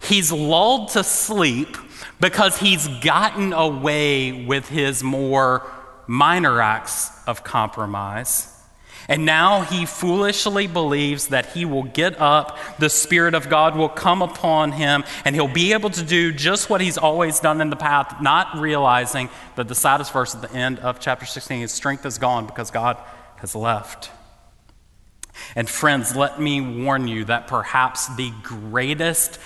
He's 0.00 0.32
lulled 0.32 0.90
to 0.90 1.04
sleep 1.04 1.76
because 2.20 2.56
he's 2.58 2.86
gotten 3.00 3.52
away 3.52 4.46
with 4.46 4.68
his 4.68 5.02
more 5.02 5.70
minor 6.06 6.60
acts 6.60 7.10
of 7.26 7.44
compromise. 7.44 8.52
And 9.08 9.24
now 9.24 9.62
he 9.62 9.86
foolishly 9.86 10.66
believes 10.66 11.28
that 11.28 11.46
he 11.46 11.64
will 11.64 11.84
get 11.84 12.20
up, 12.20 12.58
the 12.78 12.90
Spirit 12.90 13.34
of 13.34 13.48
God 13.48 13.76
will 13.76 13.88
come 13.88 14.22
upon 14.22 14.72
him, 14.72 15.04
and 15.24 15.34
he'll 15.34 15.46
be 15.48 15.72
able 15.72 15.90
to 15.90 16.02
do 16.02 16.32
just 16.32 16.68
what 16.68 16.80
he's 16.80 16.98
always 16.98 17.38
done 17.40 17.60
in 17.60 17.70
the 17.70 17.76
past, 17.76 18.20
not 18.20 18.58
realizing 18.58 19.28
that 19.54 19.68
the 19.68 19.74
saddest 19.74 20.12
verse 20.12 20.34
at 20.34 20.42
the 20.42 20.52
end 20.52 20.78
of 20.80 20.98
chapter 20.98 21.26
16 21.26 21.60
his 21.60 21.72
strength 21.72 22.04
is 22.04 22.18
gone 22.18 22.46
because 22.46 22.70
God 22.70 22.96
has 23.36 23.54
left. 23.54 24.10
And 25.54 25.68
friends, 25.68 26.16
let 26.16 26.40
me 26.40 26.60
warn 26.60 27.06
you 27.06 27.24
that 27.26 27.46
perhaps 27.46 28.14
the 28.16 28.32
greatest, 28.42 29.38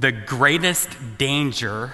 the 0.00 0.12
greatest 0.12 0.88
danger 1.18 1.92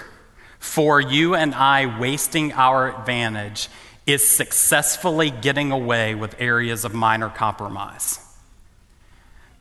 for 0.58 1.00
you 1.00 1.34
and 1.34 1.54
I 1.54 1.98
wasting 1.98 2.52
our 2.52 2.96
advantage 3.00 3.68
is 4.12 4.26
successfully 4.28 5.30
getting 5.30 5.72
away 5.72 6.14
with 6.14 6.34
areas 6.40 6.84
of 6.84 6.94
minor 6.94 7.28
compromise. 7.28 8.18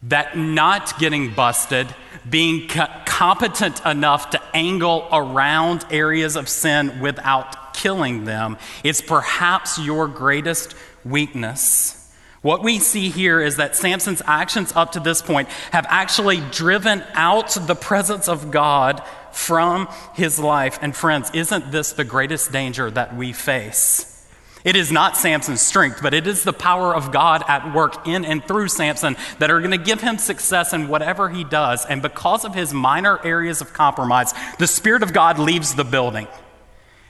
that 0.03 0.37
not 0.37 0.97
getting 0.97 1.33
busted, 1.33 1.87
being 2.29 2.67
co- 2.69 2.87
competent 3.05 3.85
enough 3.85 4.29
to 4.29 4.41
angle 4.55 5.07
around 5.11 5.85
areas 5.91 6.37
of 6.37 6.47
sin 6.47 7.01
without 7.01 7.73
killing 7.73 8.23
them, 8.23 8.57
is 8.83 9.01
perhaps 9.01 9.77
your 9.77 10.07
greatest 10.07 10.73
weakness. 11.03 11.95
What 12.41 12.63
we 12.63 12.79
see 12.79 13.09
here 13.09 13.41
is 13.41 13.57
that 13.57 13.75
Samson's 13.75 14.21
actions 14.25 14.71
up 14.73 14.93
to 14.93 15.01
this 15.01 15.21
point 15.21 15.49
have 15.71 15.85
actually 15.89 16.39
driven 16.51 17.03
out 17.13 17.57
the 17.67 17.75
presence 17.75 18.29
of 18.29 18.51
God 18.51 19.03
from 19.33 19.89
his 20.15 20.39
life. 20.39 20.79
And 20.81 20.95
friends, 20.95 21.29
isn't 21.33 21.71
this 21.73 21.91
the 21.91 22.05
greatest 22.05 22.53
danger 22.53 22.89
that 22.91 23.17
we 23.17 23.33
face? 23.33 24.18
It 24.63 24.75
is 24.75 24.91
not 24.91 25.15
Samson's 25.15 25.61
strength, 25.61 26.01
but 26.01 26.13
it 26.13 26.27
is 26.27 26.43
the 26.43 26.51
power 26.53 26.93
of 26.93 27.11
God 27.11 27.43
at 27.47 27.73
work 27.73 28.05
in 28.07 28.25
and 28.25 28.43
through 28.43 28.67
Samson 28.67 29.15
that 29.39 29.49
are 29.49 29.59
going 29.59 29.71
to 29.71 29.77
give 29.77 30.01
him 30.01 30.17
success 30.17 30.73
in 30.73 30.89
whatever 30.89 31.29
he 31.29 31.45
does. 31.45 31.85
And 31.85 32.01
because 32.01 32.43
of 32.43 32.53
his 32.53 32.73
minor 32.73 33.23
areas 33.25 33.61
of 33.61 33.71
compromise, 33.71 34.33
the 34.57 34.67
Spirit 34.67 35.01
of 35.01 35.13
God 35.13 35.39
leaves 35.39 35.75
the 35.75 35.85
building. 35.85 36.27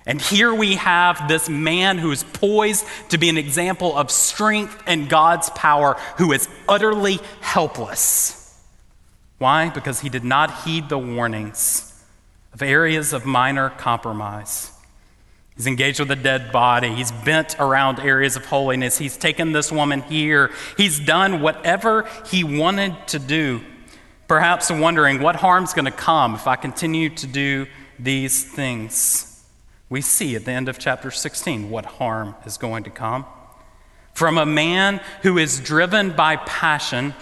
And 0.06 0.22
here 0.22 0.54
we 0.54 0.76
have 0.76 1.28
this 1.28 1.50
man 1.50 1.98
who 1.98 2.12
is 2.12 2.24
poised 2.24 2.86
to 3.10 3.18
be 3.18 3.30
an 3.30 3.38
example 3.38 3.98
of 3.98 4.12
strength 4.12 4.82
and 4.86 5.10
God's 5.10 5.50
power, 5.52 5.98
who 6.18 6.32
is 6.32 6.48
utterly 6.68 7.20
helpless. 7.42 8.36
Why? 9.40 9.70
Because 9.70 10.02
he 10.02 10.10
did 10.10 10.24
not 10.24 10.64
heed 10.64 10.90
the 10.90 10.98
warnings 10.98 12.04
of 12.54 12.62
areas 12.62 13.14
of 13.14 13.26
minor 13.26 13.70
compromise. 13.70 14.72
He's 15.60 15.68
engaged 15.68 16.00
with 16.00 16.10
a 16.10 16.16
dead 16.16 16.54
body. 16.54 16.88
He's 16.96 17.12
bent 17.12 17.60
around 17.60 18.00
areas 18.00 18.38
of 18.38 18.46
holiness. 18.46 18.98
He's 18.98 19.18
taken 19.18 19.52
this 19.52 19.74
woman 19.74 20.04
here. 20.04 20.52
He's 20.78 21.02
done 21.02 21.42
whatever 21.42 22.08
he 22.28 22.46
wanted 22.46 22.96
to 23.10 23.20
do, 23.20 23.60
perhaps 24.30 24.72
wondering 24.72 25.22
what 25.22 25.36
harm's 25.36 25.74
going 25.74 25.84
to 25.84 25.92
come 25.92 26.34
if 26.34 26.48
I 26.48 26.56
continue 26.56 27.10
to 27.10 27.28
do 27.28 27.68
these 28.00 28.42
things. 28.42 29.44
We 29.90 30.00
see 30.00 30.34
at 30.38 30.46
the 30.46 30.52
end 30.52 30.70
of 30.70 30.80
chapter 30.80 31.12
16 31.12 31.70
what 31.70 31.84
harm 31.84 32.36
is 32.46 32.58
going 32.58 32.86
to 32.86 32.90
come. 32.90 33.26
From 34.14 34.38
a 34.38 34.46
man 34.46 35.02
who 35.24 35.38
is 35.38 35.60
driven 35.60 36.12
by 36.12 36.38
passion 36.38 37.14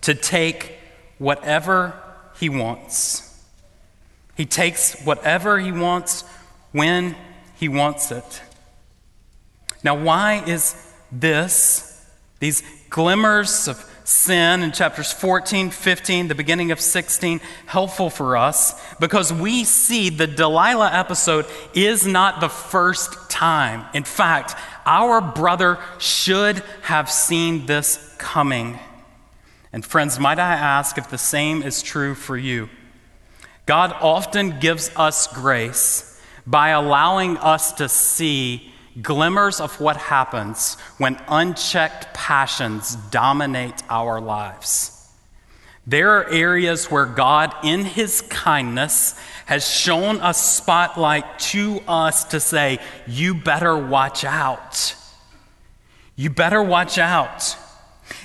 to 0.00 0.14
take 0.14 0.78
whatever 1.18 1.92
he 2.40 2.48
wants. 2.48 3.44
He 4.34 4.46
takes 4.46 4.98
whatever 5.02 5.58
he 5.58 5.72
wants 5.72 6.24
when 6.72 7.16
he 7.56 7.68
wants 7.68 8.10
it. 8.10 8.42
Now, 9.82 10.02
why 10.02 10.42
is 10.46 10.74
this, 11.10 12.06
these 12.40 12.62
glimmers 12.90 13.68
of 13.68 13.84
sin 14.04 14.62
in 14.62 14.72
chapters 14.72 15.12
14, 15.12 15.70
15, 15.70 16.28
the 16.28 16.34
beginning 16.34 16.70
of 16.70 16.80
16, 16.80 17.40
helpful 17.66 18.10
for 18.10 18.36
us? 18.36 18.80
Because 18.98 19.32
we 19.32 19.64
see 19.64 20.10
the 20.10 20.26
Delilah 20.26 20.90
episode 20.92 21.46
is 21.74 22.06
not 22.06 22.40
the 22.40 22.48
first 22.48 23.30
time. 23.30 23.84
In 23.94 24.04
fact, 24.04 24.56
our 24.84 25.20
brother 25.20 25.78
should 25.98 26.62
have 26.82 27.10
seen 27.10 27.66
this 27.66 28.14
coming. 28.18 28.78
And, 29.72 29.84
friends, 29.84 30.18
might 30.18 30.38
I 30.38 30.54
ask 30.54 30.96
if 30.98 31.10
the 31.10 31.18
same 31.18 31.62
is 31.62 31.82
true 31.82 32.14
for 32.14 32.36
you? 32.36 32.68
God 33.66 33.94
often 34.00 34.58
gives 34.60 34.90
us 34.96 35.26
grace 35.26 36.07
by 36.48 36.70
allowing 36.70 37.36
us 37.36 37.72
to 37.72 37.88
see 37.90 38.72
glimmers 39.02 39.60
of 39.60 39.78
what 39.80 39.98
happens 39.98 40.76
when 40.96 41.20
unchecked 41.28 42.14
passions 42.14 42.96
dominate 43.10 43.82
our 43.90 44.18
lives. 44.18 44.94
There 45.86 46.10
are 46.18 46.30
areas 46.30 46.90
where 46.90 47.04
God, 47.04 47.54
in 47.62 47.84
His 47.84 48.22
kindness, 48.22 49.14
has 49.44 49.66
shown 49.66 50.20
a 50.22 50.32
spotlight 50.32 51.38
to 51.38 51.80
us 51.86 52.24
to 52.24 52.40
say, 52.40 52.78
You 53.06 53.34
better 53.34 53.76
watch 53.76 54.24
out. 54.24 54.94
You 56.16 56.30
better 56.30 56.62
watch 56.62 56.98
out. 56.98 57.56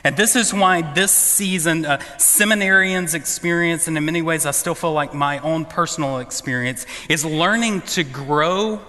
And 0.04 0.18
this 0.18 0.36
is 0.36 0.54
why 0.54 0.82
this 0.82 1.12
season, 1.12 1.86
uh, 1.86 1.98
seminarians' 2.18 3.14
experience, 3.14 3.88
and 3.88 3.98
in 3.98 4.04
many 4.04 4.22
ways 4.22 4.46
I 4.46 4.52
still 4.52 4.76
feel 4.76 4.92
like 4.92 5.14
my 5.14 5.40
own 5.40 5.64
personal 5.64 6.20
experience, 6.20 6.86
is 7.08 7.24
learning 7.24 7.82
to 7.82 8.04
grow 8.04 8.82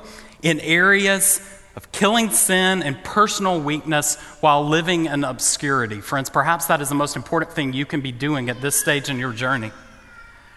in 0.43 0.59
areas 0.61 1.41
of 1.77 1.91
killing 1.93 2.31
sin 2.31 2.83
and 2.83 3.03
personal 3.05 3.61
weakness 3.61 4.17
while 4.41 4.67
living 4.67 5.07
in 5.07 5.25
obscurity. 5.25 6.01
Friends, 6.01 6.31
perhaps 6.31 6.67
that 6.67 6.81
is 6.81 6.89
the 6.89 6.95
most 6.95 7.15
important 7.15 7.53
thing 7.53 7.73
you 7.73 7.87
can 7.87 8.01
be 8.01 8.13
doing 8.13 8.51
at 8.51 8.61
this 8.61 8.75
stage 8.77 9.09
in 9.09 9.19
your 9.19 9.33
journey. 9.33 9.73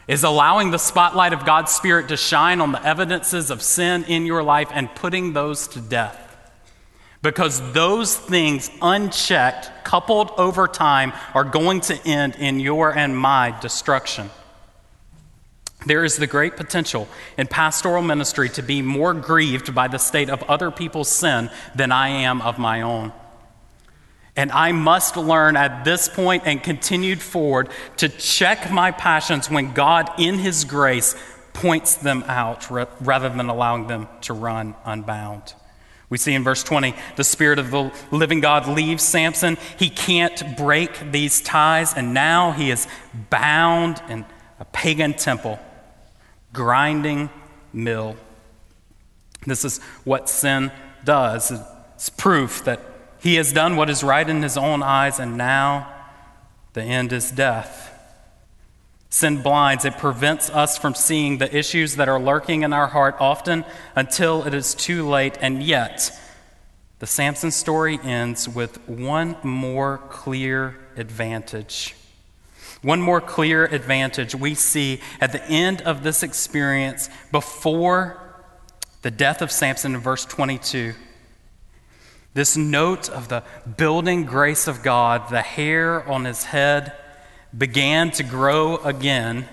Is 0.08 0.24
allowing 0.24 0.72
the 0.72 0.80
spotlight 0.80 1.34
of 1.34 1.46
God's 1.46 1.72
Spirit 1.72 2.08
to 2.10 2.17
shine 2.17 2.62
on 2.62 2.72
the 2.72 2.84
evidences 2.84 3.52
of 3.52 3.62
sin 3.62 4.06
in 4.06 4.26
your 4.26 4.41
life 4.41 4.70
and 4.72 4.93
putting 4.96 5.34
those 5.34 5.67
to 5.70 5.82
death. 5.82 6.27
Because 7.28 7.60
those 7.74 8.16
things, 8.16 8.72
unchecked, 8.82 9.84
coupled 9.84 10.32
over 10.38 10.66
time, 10.66 11.12
are 11.34 11.44
going 11.44 11.82
to 11.82 12.08
end 12.08 12.38
in 12.38 12.62
your 12.62 12.98
and 12.98 13.18
my 13.18 13.54
destruction. 13.60 14.30
There 15.86 16.06
is 16.06 16.16
the 16.16 16.26
great 16.26 16.56
potential 16.56 17.10
in 17.38 17.48
pastoral 17.48 18.02
ministry 18.02 18.48
to 18.52 18.63
be 18.63 18.82
more 18.82 19.13
grieved 19.13 19.76
by 19.76 19.90
the 19.90 19.98
state 19.98 20.30
of 20.30 20.42
other 20.44 20.72
people's 20.72 21.10
sin 21.10 21.50
than 21.76 21.92
I 21.92 22.08
am 22.08 22.42
of 22.42 22.58
my 22.58 22.84
own. 22.84 23.12
And 24.38 24.50
I 24.54 24.72
must 24.72 25.18
learn 25.18 25.58
at 25.58 25.84
this 25.84 26.08
point 26.08 26.44
and 26.46 26.63
continued 26.63 27.22
forward 27.22 27.68
to 27.98 28.08
check 28.08 28.72
my 28.72 28.92
passions 28.92 29.52
when 29.52 29.74
God, 29.74 30.10
in 30.18 30.36
His 30.36 30.63
grace, 30.63 31.13
points 31.52 31.98
them 31.98 32.24
out 32.28 32.72
rather 32.72 33.28
than 33.28 33.50
allowing 33.50 33.88
them 33.88 34.08
to 34.22 34.32
run 34.32 34.76
unbound. 34.86 35.54
We 36.10 36.17
see 36.17 36.34
in 36.34 36.43
verse 36.43 36.63
20, 36.63 36.96
the 37.17 37.24
Spirit 37.24 37.60
of 37.60 37.70
the 37.70 37.91
living 38.12 38.39
God 38.39 38.67
leaves 38.67 39.04
Samson. 39.04 39.58
He 39.78 39.89
can't 39.89 40.56
break 40.56 41.12
these 41.12 41.41
ties, 41.41 41.93
and 41.93 42.13
now 42.13 42.52
he 42.52 42.72
is 42.72 42.88
bound 43.30 44.02
in 44.08 44.26
a 44.60 44.65
pagan 44.65 45.13
temple, 45.13 45.60
grinding 46.54 47.30
mill. 47.74 48.15
This 49.46 49.65
is 49.65 49.80
what 50.06 50.30
sin 50.30 50.72
does. 51.04 51.52
It's 51.96 52.10
proof 52.10 52.63
that 52.63 52.80
he 53.20 53.36
has 53.36 53.52
done 53.52 53.76
what 53.76 53.89
is 53.89 54.04
right 54.04 54.28
in 54.28 54.41
his 54.41 54.58
own 54.58 54.82
eyes, 54.82 55.20
and 55.20 55.38
now 55.38 55.93
the 56.74 56.84
end 56.84 57.12
is 57.12 57.32
death. 57.32 57.87
Sin 59.10 59.41
blinds, 59.41 59.86
it 59.86 59.98
prevents 59.98 60.50
us 60.50 60.78
from 60.78 60.93
seeing 60.93 61.38
the 61.38 61.56
issues 61.56 61.96
that 61.96 62.10
are 62.10 62.20
lurking 62.20 62.63
in 62.63 62.74
our 62.74 62.88
heart 62.88 63.15
often 63.20 63.63
until 63.96 64.46
it 64.46 64.54
is 64.54 64.76
too 64.76 65.08
late. 65.08 65.38
And 65.39 65.63
yet, 65.63 66.12
the 67.00 67.08
Samson 67.08 67.52
story 67.52 68.00
ends 68.04 68.50
with 68.50 68.78
one 68.88 69.38
more 69.43 70.00
clear 70.10 70.76
advantage. 70.98 71.96
One 72.82 73.02
more 73.02 73.22
clear 73.22 73.65
advantage 73.65 74.36
we 74.36 74.56
see 74.56 75.00
at 75.22 75.32
the 75.32 75.43
end 75.46 75.82
of 75.82 76.04
this 76.04 76.22
experience 76.22 77.10
before 77.32 78.22
the 79.04 79.12
death 79.12 79.41
of 79.41 79.52
Samson 79.52 79.96
in 79.96 80.02
verse 80.02 80.26
22. 80.26 80.93
This 82.34 82.58
note 82.58 83.10
of 83.10 83.30
the 83.30 83.43
building 83.78 84.26
grace 84.26 84.67
of 84.67 84.84
God, 84.84 85.30
the 85.30 85.41
hair 85.41 86.08
on 86.08 86.26
his 86.26 86.43
head 86.43 86.93
began 87.55 88.12
to 88.12 88.23
grow 88.23 88.77
again 88.77 89.47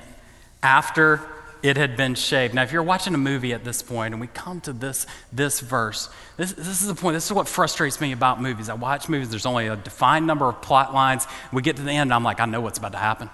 after 0.63 1.21
it 1.63 1.79
had 1.79 1.97
been 1.97 2.15
shaved. 2.15 2.55
Now, 2.55 2.63
if 2.63 2.73
you're 2.73 2.83
watching 2.83 3.15
a 3.15 3.19
movie 3.19 3.55
at 3.55 3.65
this 3.65 3.83
point 3.83 4.13
and 4.13 4.21
we 4.21 4.27
come 4.27 4.61
to 4.63 4.73
this, 4.73 5.07
this 5.33 5.61
verse, 5.61 6.11
this, 6.37 6.53
this 6.53 6.83
is 6.83 6.87
the 6.87 6.95
point. 6.95 7.15
This 7.15 7.25
is 7.25 7.33
what 7.33 7.49
frustrates 7.49 8.03
me 8.03 8.13
about 8.13 8.41
movies. 8.41 8.69
I 8.69 8.75
watch 8.75 9.09
movies, 9.09 9.31
there's 9.31 9.47
only 9.47 9.69
a 9.69 9.77
defined 9.77 10.27
number 10.27 10.47
of 10.47 10.61
plot 10.61 10.93
lines. 10.93 11.27
We 11.53 11.63
get 11.63 11.77
to 11.77 11.83
the 11.83 11.93
end, 11.93 12.13
I'm 12.13 12.23
like, 12.23 12.39
I 12.39 12.45
know 12.45 12.61
what's 12.61 12.79
about 12.79 12.93
to 12.93 12.99
happen. 12.99 13.31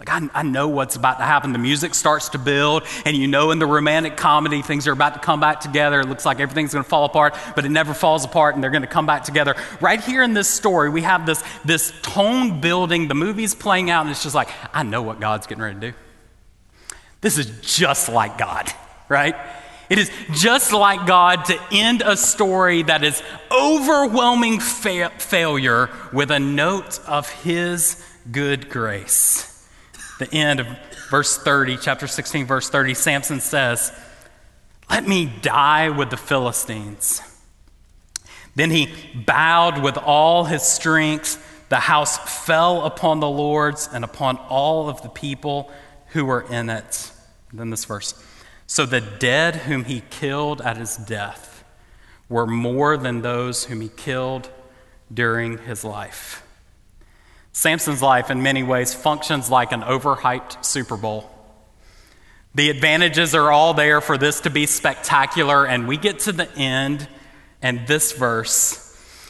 Like, 0.00 0.08
I, 0.08 0.30
I 0.32 0.42
know 0.44 0.66
what's 0.66 0.96
about 0.96 1.18
to 1.18 1.24
happen. 1.24 1.52
The 1.52 1.58
music 1.58 1.94
starts 1.94 2.30
to 2.30 2.38
build, 2.38 2.84
and 3.04 3.14
you 3.14 3.28
know 3.28 3.50
in 3.50 3.58
the 3.58 3.66
romantic 3.66 4.16
comedy, 4.16 4.62
things 4.62 4.88
are 4.88 4.92
about 4.92 5.12
to 5.12 5.20
come 5.20 5.40
back 5.40 5.60
together. 5.60 6.00
It 6.00 6.08
looks 6.08 6.24
like 6.24 6.40
everything's 6.40 6.72
going 6.72 6.82
to 6.82 6.88
fall 6.88 7.04
apart, 7.04 7.36
but 7.54 7.66
it 7.66 7.68
never 7.68 7.92
falls 7.92 8.24
apart, 8.24 8.54
and 8.54 8.64
they're 8.64 8.70
going 8.70 8.80
to 8.80 8.88
come 8.88 9.04
back 9.04 9.24
together. 9.24 9.54
Right 9.78 10.00
here 10.00 10.22
in 10.22 10.32
this 10.32 10.48
story, 10.48 10.88
we 10.88 11.02
have 11.02 11.26
this, 11.26 11.44
this 11.66 11.92
tone 12.00 12.62
building. 12.62 13.08
The 13.08 13.14
movie's 13.14 13.54
playing 13.54 13.90
out, 13.90 14.00
and 14.00 14.10
it's 14.10 14.22
just 14.22 14.34
like, 14.34 14.48
I 14.72 14.84
know 14.84 15.02
what 15.02 15.20
God's 15.20 15.46
getting 15.46 15.62
ready 15.62 15.78
to 15.78 15.90
do. 15.90 15.96
This 17.20 17.36
is 17.36 17.60
just 17.60 18.08
like 18.08 18.38
God, 18.38 18.72
right? 19.10 19.36
It 19.90 19.98
is 19.98 20.10
just 20.32 20.72
like 20.72 21.06
God 21.06 21.44
to 21.46 21.60
end 21.72 22.00
a 22.00 22.16
story 22.16 22.84
that 22.84 23.04
is 23.04 23.22
overwhelming 23.50 24.60
fa- 24.60 25.12
failure 25.18 25.90
with 26.10 26.30
a 26.30 26.40
note 26.40 27.00
of 27.06 27.28
His 27.28 28.02
good 28.32 28.70
grace 28.70 29.49
the 30.20 30.32
end 30.32 30.60
of 30.60 30.68
verse 31.10 31.36
30, 31.36 31.78
chapter 31.78 32.06
16, 32.06 32.46
verse 32.46 32.70
30, 32.70 32.94
Samson 32.94 33.40
says, 33.40 33.92
Let 34.88 35.08
me 35.08 35.26
die 35.42 35.88
with 35.88 36.10
the 36.10 36.16
Philistines. 36.16 37.22
Then 38.54 38.70
he 38.70 38.94
bowed 39.14 39.82
with 39.82 39.96
all 39.96 40.44
his 40.44 40.62
strength 40.62 41.46
The 41.70 41.76
house 41.76 42.18
fell 42.44 42.84
upon 42.84 43.20
the 43.20 43.28
lords 43.28 43.88
and 43.92 44.04
upon 44.04 44.36
all 44.36 44.88
of 44.88 45.02
the 45.02 45.08
people 45.08 45.70
who 46.08 46.24
were 46.24 46.42
in 46.50 46.68
it. 46.68 47.12
Then 47.52 47.70
this 47.70 47.84
verse. 47.84 48.14
So 48.66 48.86
the 48.86 49.00
dead 49.00 49.56
whom 49.56 49.84
he 49.84 50.02
killed 50.10 50.60
at 50.60 50.76
his 50.76 50.96
death 50.96 51.64
were 52.28 52.46
more 52.46 52.96
than 52.96 53.22
those 53.22 53.64
whom 53.64 53.80
he 53.80 53.88
killed 53.88 54.50
during 55.12 55.58
his 55.58 55.84
life. 55.84 56.42
Samson's 57.52 58.02
life, 58.02 58.30
in 58.30 58.42
many 58.42 58.62
ways, 58.62 58.94
functions 58.94 59.50
like 59.50 59.72
an 59.72 59.82
overhyped 59.82 60.64
Super 60.64 60.96
Bowl. 60.96 61.30
The 62.54 62.70
advantages 62.70 63.34
are 63.34 63.50
all 63.50 63.74
there 63.74 64.00
for 64.00 64.18
this 64.18 64.40
to 64.40 64.50
be 64.50 64.66
spectacular, 64.66 65.66
and 65.66 65.86
we 65.86 65.96
get 65.96 66.20
to 66.20 66.32
the 66.32 66.50
end, 66.56 67.08
and 67.62 67.86
this 67.86 68.12
verse, 68.12 68.86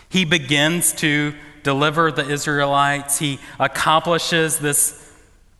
he 0.09 0.24
begins 0.24 0.92
to 0.94 1.35
deliver 1.62 2.11
the 2.11 2.28
Israelites. 2.28 3.18
He 3.18 3.38
accomplishes 3.59 4.59
this 4.59 4.96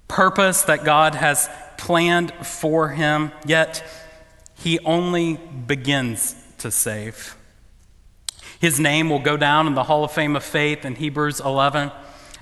purpose 0.09 0.62
that 0.62 0.85
God 0.85 1.14
has 1.14 1.49
planned 1.77 2.33
for 2.46 2.88
him, 2.90 3.33
yet 3.46 3.83
he 4.55 4.79
only 4.81 5.37
begins 5.37 6.35
to 6.59 6.70
save. 6.70 7.37
His 8.61 8.79
name 8.79 9.09
will 9.09 9.20
go 9.20 9.37
down 9.37 9.66
in 9.66 9.75
the 9.75 9.85
Hall 9.85 10.05
of 10.05 10.12
Fame 10.12 10.37
of 10.37 10.44
Faith 10.44 10.85
in 10.85 10.96
Hebrews 10.96 11.40
11, 11.40 11.90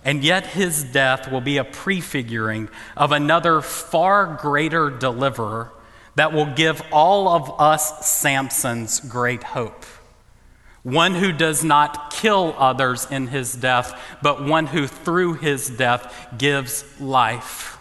and 0.09 0.25
yet 0.25 0.47
his 0.47 0.85
death 0.85 1.31
will 1.31 1.43
be 1.43 1.59
a 1.59 1.65
prefiguring 1.65 2.71
of 2.97 3.13
another 3.13 3.61
far 3.61 4.39
greater 4.41 4.89
deliverer 4.89 5.71
that 6.15 6.33
will 6.33 6.47
give 6.47 6.81
all 6.91 7.29
of 7.29 7.61
us 7.61 8.11
Samson's 8.11 9.01
great 9.01 9.43
hope. 9.43 9.85
One 10.83 11.15
who 11.15 11.31
does 11.31 11.63
not 11.63 12.11
kill 12.11 12.55
others 12.57 13.07
in 13.11 13.27
his 13.27 13.53
death, 13.53 14.01
but 14.23 14.43
one 14.43 14.69
who 14.69 14.87
through 14.87 15.35
his 15.35 15.69
death 15.69 16.11
gives 16.39 16.87
life. 16.99 17.77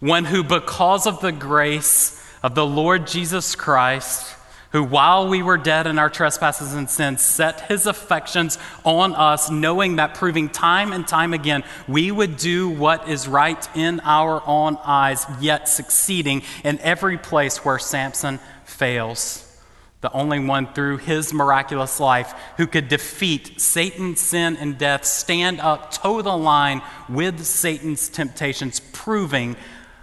One 0.00 0.24
who, 0.24 0.42
because 0.42 1.06
of 1.06 1.20
the 1.20 1.30
grace 1.30 2.20
of 2.42 2.56
the 2.56 2.66
Lord 2.66 3.06
Jesus 3.06 3.54
Christ, 3.54 4.35
who, 4.76 4.84
while 4.84 5.26
we 5.26 5.42
were 5.42 5.56
dead 5.56 5.86
in 5.86 5.98
our 5.98 6.10
trespasses 6.10 6.74
and 6.74 6.90
sins, 6.90 7.22
set 7.22 7.62
his 7.62 7.86
affections 7.86 8.58
on 8.84 9.14
us, 9.14 9.50
knowing 9.50 9.96
that 9.96 10.12
proving 10.12 10.50
time 10.50 10.92
and 10.92 11.08
time 11.08 11.32
again 11.32 11.64
we 11.88 12.10
would 12.10 12.36
do 12.36 12.68
what 12.68 13.08
is 13.08 13.26
right 13.26 13.74
in 13.74 14.00
our 14.00 14.42
own 14.46 14.76
eyes, 14.84 15.24
yet 15.40 15.66
succeeding 15.66 16.42
in 16.62 16.78
every 16.80 17.16
place 17.16 17.64
where 17.64 17.78
Samson 17.78 18.38
fails. 18.66 19.42
The 20.02 20.12
only 20.12 20.40
one 20.40 20.70
through 20.74 20.98
his 20.98 21.32
miraculous 21.32 21.98
life 21.98 22.34
who 22.58 22.66
could 22.66 22.88
defeat 22.88 23.58
Satan, 23.58 24.14
sin, 24.14 24.58
and 24.58 24.76
death, 24.76 25.06
stand 25.06 25.58
up, 25.58 25.90
toe 25.90 26.20
the 26.20 26.36
line 26.36 26.82
with 27.08 27.46
Satan's 27.46 28.10
temptations, 28.10 28.80
proving 28.92 29.56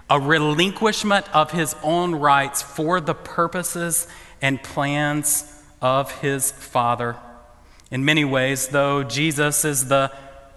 a 0.09 0.19
relinquishment 0.19 1.27
of 1.31 1.51
his 1.51 1.75
own 1.83 2.15
rights 2.15 2.63
for 2.63 2.99
the 2.99 3.13
purposes 3.13 4.07
and 4.43 4.61
plans 4.61 5.49
of 5.81 6.11
his 6.19 6.51
Father. 6.51 7.15
In 7.89 8.03
many 8.03 8.25
ways, 8.25 8.67
though, 8.67 9.01
Jesus 9.01 9.63
is 9.63 9.87
the 9.87 10.11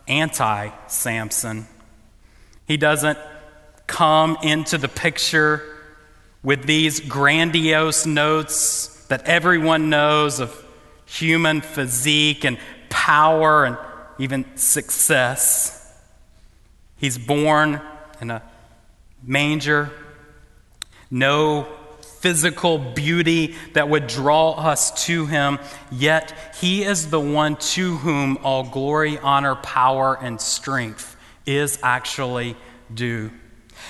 anti 0.08 0.70
Samson. 0.88 1.68
He 2.66 2.76
doesn't 2.76 3.16
come 3.86 4.38
into 4.42 4.76
the 4.76 4.88
picture 4.88 5.62
with 6.42 6.64
these 6.64 6.98
grandiose 6.98 8.06
notes 8.06 9.06
that 9.06 9.22
everyone 9.22 9.88
knows 9.88 10.40
of 10.40 10.64
human 11.04 11.60
physique 11.60 12.44
and 12.44 12.58
power 12.88 13.66
and 13.66 13.78
even 14.18 14.44
success. 14.56 15.94
He's 16.96 17.18
born 17.18 17.80
in 18.20 18.32
a 18.32 18.42
manger, 19.22 19.92
no 21.08 21.68
physical 22.20 22.78
beauty 22.78 23.54
that 23.74 23.88
would 23.88 24.06
draw 24.06 24.52
us 24.52 25.04
to 25.06 25.26
him, 25.26 25.58
yet 25.90 26.34
he 26.60 26.82
is 26.82 27.10
the 27.10 27.20
one 27.20 27.56
to 27.56 27.96
whom 27.98 28.38
all 28.42 28.64
glory, 28.64 29.18
honor, 29.18 29.54
power, 29.56 30.18
and 30.20 30.40
strength 30.40 31.16
is 31.46 31.78
actually 31.82 32.56
due. 32.92 33.30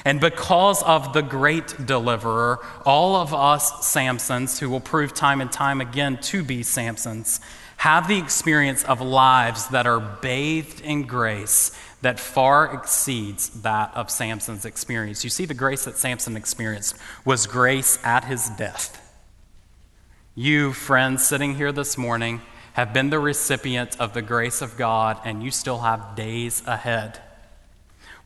And 0.05 0.21
because 0.21 0.83
of 0.83 1.13
the 1.13 1.23
great 1.23 1.87
deliverer, 1.87 2.59
all 2.85 3.17
of 3.17 3.33
us 3.33 3.71
Samsons, 3.87 4.59
who 4.59 4.69
will 4.69 4.81
prove 4.81 5.15
time 5.15 5.41
and 5.41 5.51
time 5.51 5.81
again 5.81 6.19
to 6.23 6.43
be 6.43 6.63
Samsons, 6.63 7.41
have 7.79 8.09
the 8.09 8.19
experience 8.19 8.85
of 8.85 9.01
lives 9.01 9.69
that 9.69 9.87
are 9.87 10.01
bathed 10.01 10.81
in 10.81 11.05
grace 11.05 11.73
that 12.03 12.21
far 12.21 12.75
exceeds 12.75 13.49
that 13.63 13.95
of 13.95 14.11
Samson's 14.11 14.65
experience. 14.65 15.25
You 15.25 15.31
see, 15.31 15.47
the 15.47 15.55
grace 15.55 15.85
that 15.85 15.97
Samson 15.97 16.37
experienced 16.37 16.97
was 17.25 17.47
grace 17.47 17.99
at 18.05 18.25
his 18.25 18.49
death. 18.51 19.03
You, 20.35 20.73
friends, 20.73 21.27
sitting 21.27 21.55
here 21.55 21.73
this 21.73 21.97
morning, 21.97 22.43
have 22.75 22.93
been 22.93 23.09
the 23.09 23.19
recipient 23.19 23.99
of 23.99 24.13
the 24.13 24.21
grace 24.21 24.61
of 24.61 24.77
God, 24.77 25.19
and 25.25 25.43
you 25.43 25.51
still 25.51 25.79
have 25.79 26.15
days 26.15 26.63
ahead. 26.67 27.19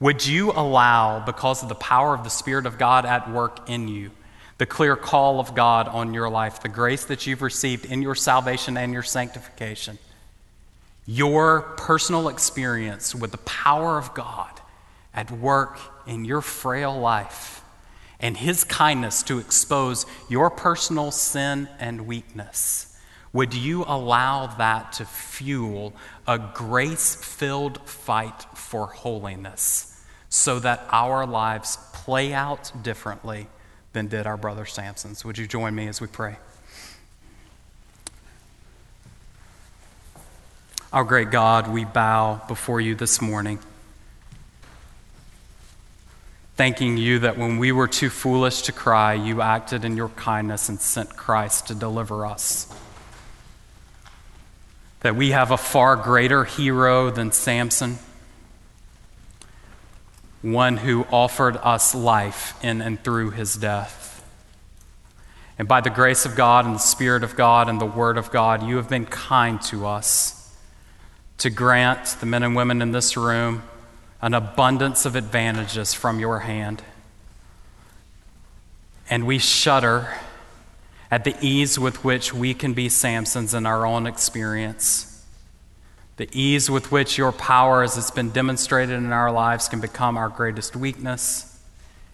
Would 0.00 0.26
you 0.26 0.50
allow, 0.50 1.24
because 1.24 1.62
of 1.62 1.68
the 1.68 1.76
power 1.76 2.14
of 2.14 2.24
the 2.24 2.30
Spirit 2.30 2.66
of 2.66 2.76
God 2.76 3.06
at 3.06 3.30
work 3.30 3.68
in 3.68 3.86
you, 3.86 4.10
the 4.58 4.66
clear 4.66 4.96
call 4.96 5.38
of 5.38 5.54
God 5.54 5.86
on 5.86 6.12
your 6.12 6.28
life, 6.28 6.60
the 6.60 6.68
grace 6.68 7.04
that 7.04 7.26
you've 7.26 7.42
received 7.42 7.84
in 7.84 8.02
your 8.02 8.16
salvation 8.16 8.76
and 8.76 8.92
your 8.92 9.04
sanctification, 9.04 9.98
your 11.06 11.62
personal 11.76 12.28
experience 12.28 13.14
with 13.14 13.32
the 13.32 13.38
power 13.38 13.98
of 13.98 14.14
God 14.14 14.60
at 15.12 15.30
work 15.30 15.78
in 16.06 16.24
your 16.24 16.40
frail 16.40 16.98
life, 16.98 17.62
and 18.20 18.36
His 18.36 18.64
kindness 18.64 19.22
to 19.24 19.38
expose 19.38 20.06
your 20.28 20.50
personal 20.50 21.10
sin 21.10 21.68
and 21.78 22.06
weakness. 22.06 22.98
Would 23.32 23.54
you 23.54 23.84
allow 23.86 24.46
that 24.46 24.92
to 24.94 25.04
fuel 25.04 25.94
a 26.26 26.38
grace 26.38 27.14
filled 27.14 27.88
fight 27.88 28.46
for 28.54 28.86
holiness 28.86 30.04
so 30.28 30.58
that 30.60 30.84
our 30.90 31.26
lives 31.26 31.78
play 31.92 32.32
out 32.32 32.72
differently 32.82 33.48
than 33.92 34.08
did 34.08 34.26
our 34.26 34.36
brother 34.36 34.66
Samson's? 34.66 35.24
Would 35.24 35.38
you 35.38 35.46
join 35.46 35.74
me 35.74 35.88
as 35.88 36.00
we 36.00 36.06
pray? 36.06 36.36
Our 40.92 41.04
great 41.04 41.30
God, 41.30 41.68
we 41.68 41.84
bow 41.84 42.42
before 42.48 42.80
you 42.80 42.96
this 42.96 43.20
morning, 43.20 43.60
thanking 46.56 46.96
you 46.96 47.20
that 47.20 47.38
when 47.38 47.58
we 47.58 47.70
were 47.70 47.86
too 47.86 48.10
foolish 48.10 48.62
to 48.62 48.72
cry, 48.72 49.14
you 49.14 49.40
acted 49.40 49.84
in 49.84 49.96
your 49.96 50.08
kindness 50.08 50.68
and 50.68 50.80
sent 50.80 51.16
Christ 51.16 51.68
to 51.68 51.76
deliver 51.76 52.26
us. 52.26 52.66
That 55.02 55.14
we 55.14 55.30
have 55.30 55.52
a 55.52 55.56
far 55.56 55.94
greater 55.94 56.42
hero 56.42 57.08
than 57.12 57.30
Samson, 57.30 58.00
one 60.42 60.76
who 60.76 61.06
offered 61.12 61.56
us 61.58 61.94
life 61.94 62.58
in 62.64 62.82
and 62.82 63.00
through 63.04 63.30
his 63.30 63.54
death. 63.54 64.28
And 65.56 65.68
by 65.68 65.82
the 65.82 65.90
grace 65.90 66.26
of 66.26 66.34
God 66.34 66.64
and 66.66 66.74
the 66.74 66.80
Spirit 66.80 67.22
of 67.22 67.36
God 67.36 67.68
and 67.68 67.80
the 67.80 67.86
Word 67.86 68.18
of 68.18 68.32
God, 68.32 68.64
you 68.64 68.74
have 68.78 68.88
been 68.88 69.06
kind 69.06 69.62
to 69.62 69.86
us 69.86 70.39
to 71.40 71.48
grant 71.48 72.04
the 72.20 72.26
men 72.26 72.42
and 72.42 72.54
women 72.54 72.82
in 72.82 72.92
this 72.92 73.16
room 73.16 73.62
an 74.20 74.34
abundance 74.34 75.06
of 75.06 75.16
advantages 75.16 75.94
from 75.94 76.20
your 76.20 76.40
hand. 76.40 76.82
And 79.08 79.26
we 79.26 79.38
shudder 79.38 80.14
at 81.10 81.24
the 81.24 81.34
ease 81.40 81.78
with 81.78 82.04
which 82.04 82.34
we 82.34 82.52
can 82.52 82.74
be 82.74 82.88
Samsons 82.88 83.54
in 83.54 83.64
our 83.64 83.86
own 83.86 84.06
experience. 84.06 85.24
The 86.18 86.28
ease 86.32 86.70
with 86.70 86.92
which 86.92 87.16
your 87.16 87.32
power, 87.32 87.82
as 87.82 87.96
it's 87.96 88.10
been 88.10 88.28
demonstrated 88.28 88.96
in 88.96 89.10
our 89.10 89.32
lives, 89.32 89.66
can 89.66 89.80
become 89.80 90.18
our 90.18 90.28
greatest 90.28 90.76
weakness, 90.76 91.58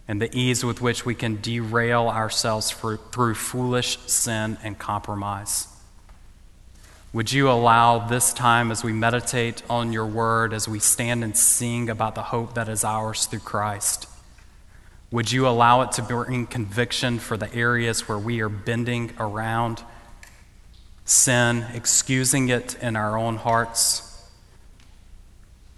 and 0.06 0.22
the 0.22 0.32
ease 0.32 0.64
with 0.64 0.80
which 0.80 1.04
we 1.04 1.16
can 1.16 1.40
derail 1.40 2.08
ourselves 2.08 2.70
for, 2.70 2.96
through 2.96 3.34
foolish 3.34 3.98
sin 4.06 4.56
and 4.62 4.78
compromise. 4.78 5.66
Would 7.16 7.32
you 7.32 7.48
allow 7.48 7.98
this 7.98 8.34
time 8.34 8.70
as 8.70 8.84
we 8.84 8.92
meditate 8.92 9.62
on 9.70 9.90
your 9.90 10.04
word, 10.04 10.52
as 10.52 10.68
we 10.68 10.78
stand 10.78 11.24
and 11.24 11.34
sing 11.34 11.88
about 11.88 12.14
the 12.14 12.24
hope 12.24 12.52
that 12.56 12.68
is 12.68 12.84
ours 12.84 13.24
through 13.24 13.40
Christ? 13.40 14.06
Would 15.10 15.32
you 15.32 15.48
allow 15.48 15.80
it 15.80 15.92
to 15.92 16.02
bring 16.02 16.46
conviction 16.46 17.18
for 17.18 17.38
the 17.38 17.50
areas 17.54 18.06
where 18.06 18.18
we 18.18 18.42
are 18.42 18.50
bending 18.50 19.14
around 19.18 19.82
sin, 21.06 21.64
excusing 21.72 22.50
it 22.50 22.76
in 22.82 22.96
our 22.96 23.16
own 23.16 23.36
hearts, 23.36 24.22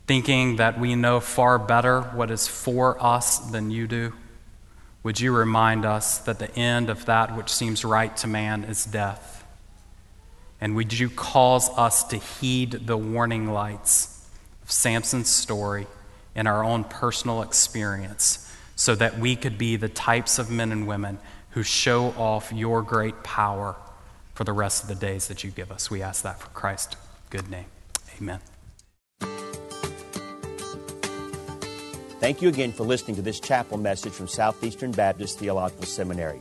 thinking 0.09 0.57
that 0.57 0.81
we 0.81 0.97
know 0.97 1.21
far 1.21 1.57
better 1.57 2.01
what 2.01 2.33
is 2.33 2.49
for 2.49 3.01
us 3.01 3.39
than 3.39 3.71
you 3.71 3.87
do? 3.87 4.13
Would 5.05 5.21
you 5.21 5.33
remind 5.33 5.85
us 5.85 6.19
that 6.19 6.41
the 6.41 6.53
end 6.57 6.91
of 6.91 7.05
that 7.05 7.37
which 7.37 7.49
seems 7.49 7.85
right 7.85 8.17
to 8.17 8.27
man 8.27 8.65
is 8.65 8.85
death? 8.85 9.38
And 10.61 10.75
would 10.75 10.99
you 10.99 11.09
cause 11.09 11.71
us 11.77 12.05
to 12.05 12.17
heed 12.17 12.87
the 12.87 12.97
warning 12.97 13.53
lights 13.53 14.29
of 14.63 14.71
Samson's 14.71 15.29
story 15.29 15.87
in 16.35 16.47
our 16.47 16.65
own 16.65 16.85
personal 16.85 17.43
experience 17.43 18.45
so 18.77 18.95
that 18.95 19.19
we 19.19 19.37
could 19.37 19.59
be 19.59 19.77
the 19.77 19.89
types 19.89 20.39
of 20.39 20.51
men 20.51 20.73
and 20.73 20.87
women 20.87 21.19
who 21.51 21.63
show 21.63 22.07
off 22.17 22.53
your 22.53 22.83
great 22.83 23.23
power 23.23 23.77
for 24.35 24.45
the 24.45 24.53
rest 24.53 24.83
of 24.83 24.89
the 24.89 24.95
days 24.95 25.29
that 25.29 25.43
you 25.43 25.51
give 25.51 25.73
us. 25.73 25.91
We 25.91 26.03
ask 26.03 26.23
that 26.23 26.39
for 26.39 26.49
Christ's 26.51 26.97
good 27.31 27.51
name. 27.51 27.67
Amen. 28.21 28.41
Thank 32.21 32.43
you 32.43 32.49
again 32.49 32.73
for 32.73 32.83
listening 32.85 33.17
to 33.17 33.23
this 33.23 33.39
chapel 33.39 33.79
message 33.79 34.13
from 34.13 34.27
Southeastern 34.27 34.91
Baptist 34.91 35.39
Theological 35.39 35.87
Seminary. 35.87 36.41